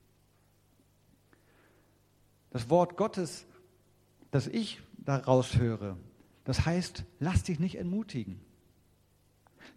Das 2.51 2.69
Wort 2.69 2.97
Gottes, 2.97 3.45
das 4.31 4.47
ich 4.47 4.81
daraus 4.97 5.57
höre, 5.57 5.97
das 6.45 6.65
heißt, 6.65 7.05
lass 7.19 7.43
dich 7.43 7.59
nicht 7.59 7.75
entmutigen. 7.75 8.39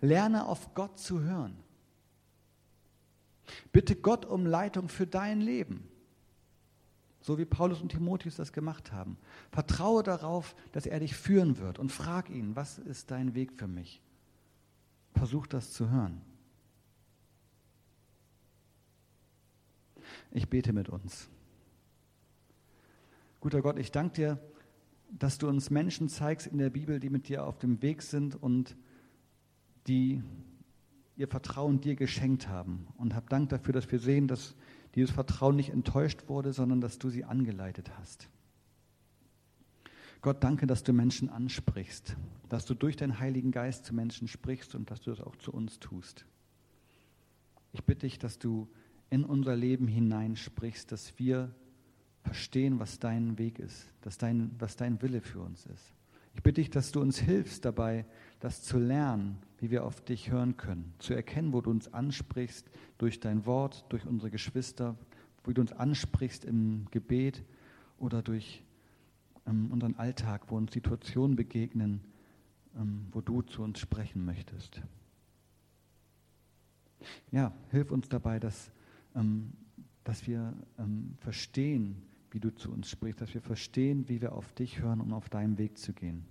Lerne 0.00 0.46
auf 0.46 0.74
Gott 0.74 0.98
zu 0.98 1.20
hören. 1.20 1.56
Bitte 3.72 3.94
Gott 3.94 4.24
um 4.24 4.46
Leitung 4.46 4.88
für 4.88 5.06
dein 5.06 5.40
Leben, 5.40 5.88
so 7.20 7.38
wie 7.38 7.44
Paulus 7.44 7.82
und 7.82 7.90
Timotheus 7.90 8.36
das 8.36 8.52
gemacht 8.52 8.92
haben. 8.92 9.18
Vertraue 9.50 10.02
darauf, 10.02 10.54
dass 10.72 10.86
er 10.86 11.00
dich 11.00 11.14
führen 11.14 11.58
wird 11.58 11.78
und 11.78 11.92
frag 11.92 12.30
ihn, 12.30 12.56
was 12.56 12.78
ist 12.78 13.10
dein 13.10 13.34
Weg 13.34 13.52
für 13.52 13.68
mich? 13.68 14.00
Versuch 15.14 15.46
das 15.46 15.72
zu 15.72 15.90
hören. 15.90 16.20
Ich 20.30 20.48
bete 20.48 20.72
mit 20.72 20.88
uns. 20.88 21.28
Guter 23.40 23.60
Gott, 23.60 23.78
ich 23.78 23.90
danke 23.90 24.14
dir, 24.14 24.38
dass 25.10 25.38
du 25.38 25.48
uns 25.48 25.70
Menschen 25.70 26.08
zeigst 26.08 26.46
in 26.46 26.58
der 26.58 26.70
Bibel, 26.70 27.00
die 27.00 27.10
mit 27.10 27.28
dir 27.28 27.44
auf 27.44 27.58
dem 27.58 27.82
Weg 27.82 28.02
sind 28.02 28.40
und 28.40 28.76
die 29.86 30.22
ihr 31.16 31.28
Vertrauen 31.28 31.80
dir 31.80 31.96
geschenkt 31.96 32.48
haben. 32.48 32.86
Und 32.96 33.14
hab 33.14 33.28
Dank 33.28 33.50
dafür, 33.50 33.74
dass 33.74 33.90
wir 33.90 33.98
sehen, 33.98 34.26
dass 34.26 34.54
dieses 34.94 35.10
Vertrauen 35.10 35.56
nicht 35.56 35.70
enttäuscht 35.70 36.28
wurde, 36.28 36.52
sondern 36.52 36.80
dass 36.80 36.98
du 36.98 37.10
sie 37.10 37.24
angeleitet 37.24 37.90
hast. 37.98 38.28
Gott, 40.22 40.44
danke, 40.44 40.68
dass 40.68 40.84
du 40.84 40.92
Menschen 40.92 41.28
ansprichst, 41.28 42.16
dass 42.48 42.64
du 42.64 42.74
durch 42.74 42.96
deinen 42.96 43.18
Heiligen 43.18 43.50
Geist 43.50 43.84
zu 43.84 43.92
Menschen 43.92 44.28
sprichst 44.28 44.76
und 44.76 44.88
dass 44.88 45.00
du 45.00 45.10
das 45.10 45.20
auch 45.20 45.34
zu 45.34 45.52
uns 45.52 45.80
tust. 45.80 46.24
Ich 47.72 47.82
bitte 47.82 48.06
dich, 48.06 48.20
dass 48.20 48.38
du 48.38 48.68
in 49.10 49.24
unser 49.24 49.56
Leben 49.56 49.88
hineinsprichst, 49.88 50.92
dass 50.92 51.18
wir 51.18 51.52
verstehen, 52.22 52.78
was 52.78 53.00
dein 53.00 53.36
Weg 53.36 53.58
ist, 53.58 53.92
dass 54.02 54.16
dein, 54.16 54.52
was 54.60 54.76
dein 54.76 55.02
Wille 55.02 55.22
für 55.22 55.40
uns 55.40 55.66
ist. 55.66 55.92
Ich 56.34 56.42
bitte 56.42 56.60
dich, 56.60 56.70
dass 56.70 56.92
du 56.92 57.00
uns 57.00 57.18
hilfst 57.18 57.64
dabei, 57.64 58.06
das 58.38 58.62
zu 58.62 58.78
lernen, 58.78 59.38
wie 59.58 59.72
wir 59.72 59.84
auf 59.84 60.00
dich 60.00 60.30
hören 60.30 60.56
können, 60.56 60.94
zu 60.98 61.14
erkennen, 61.14 61.52
wo 61.52 61.60
du 61.60 61.70
uns 61.70 61.92
ansprichst 61.92 62.70
durch 62.96 63.18
dein 63.18 63.44
Wort, 63.44 63.86
durch 63.88 64.06
unsere 64.06 64.30
Geschwister, 64.30 64.96
wo 65.42 65.52
du 65.52 65.60
uns 65.60 65.72
ansprichst 65.72 66.44
im 66.44 66.86
Gebet 66.92 67.42
oder 67.98 68.22
durch 68.22 68.62
ähm, 69.46 69.70
unseren 69.70 69.94
Alltag, 69.96 70.44
wo 70.48 70.56
uns 70.56 70.72
Situationen 70.72 71.36
begegnen, 71.36 72.00
ähm, 72.76 73.06
wo 73.12 73.20
du 73.20 73.42
zu 73.42 73.62
uns 73.62 73.78
sprechen 73.78 74.24
möchtest. 74.24 74.82
Ja, 77.30 77.52
hilf 77.70 77.90
uns 77.90 78.08
dabei, 78.08 78.38
dass, 78.38 78.70
ähm, 79.14 79.52
dass 80.04 80.26
wir 80.26 80.54
ähm, 80.78 81.14
verstehen, 81.18 82.02
wie 82.30 82.40
du 82.40 82.54
zu 82.54 82.72
uns 82.72 82.88
sprichst, 82.88 83.20
dass 83.20 83.34
wir 83.34 83.42
verstehen, 83.42 84.08
wie 84.08 84.20
wir 84.20 84.32
auf 84.32 84.52
dich 84.52 84.80
hören, 84.80 85.00
um 85.00 85.12
auf 85.12 85.28
deinem 85.28 85.58
Weg 85.58 85.78
zu 85.78 85.92
gehen. 85.92 86.24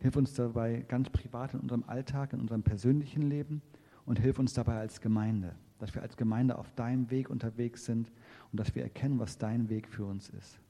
Hilf 0.00 0.16
uns 0.16 0.34
dabei 0.34 0.84
ganz 0.88 1.10
privat 1.10 1.54
in 1.54 1.60
unserem 1.60 1.84
Alltag, 1.84 2.32
in 2.32 2.40
unserem 2.40 2.62
persönlichen 2.62 3.22
Leben 3.22 3.62
und 4.04 4.18
hilf 4.18 4.38
uns 4.38 4.54
dabei 4.54 4.78
als 4.78 5.00
Gemeinde, 5.00 5.54
dass 5.78 5.94
wir 5.94 6.02
als 6.02 6.16
Gemeinde 6.16 6.58
auf 6.58 6.70
deinem 6.72 7.10
Weg 7.10 7.30
unterwegs 7.30 7.84
sind 7.84 8.10
und 8.52 8.60
dass 8.60 8.74
wir 8.74 8.82
erkennen, 8.82 9.18
was 9.18 9.38
dein 9.38 9.68
Weg 9.68 9.88
für 9.88 10.04
uns 10.04 10.30
ist. 10.30 10.60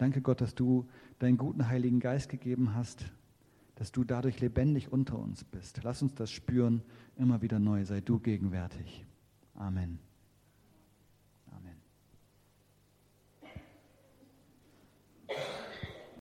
Danke 0.00 0.22
Gott, 0.22 0.40
dass 0.40 0.54
du 0.54 0.88
deinen 1.18 1.36
guten 1.36 1.68
Heiligen 1.68 2.00
Geist 2.00 2.30
gegeben 2.30 2.74
hast, 2.74 3.04
dass 3.74 3.92
du 3.92 4.02
dadurch 4.02 4.40
lebendig 4.40 4.90
unter 4.90 5.18
uns 5.18 5.44
bist. 5.44 5.82
Lass 5.82 6.00
uns 6.00 6.14
das 6.14 6.30
spüren, 6.30 6.80
immer 7.18 7.42
wieder 7.42 7.58
neu. 7.58 7.84
Sei 7.84 8.00
du 8.00 8.18
gegenwärtig. 8.18 9.04
Amen. 9.54 9.98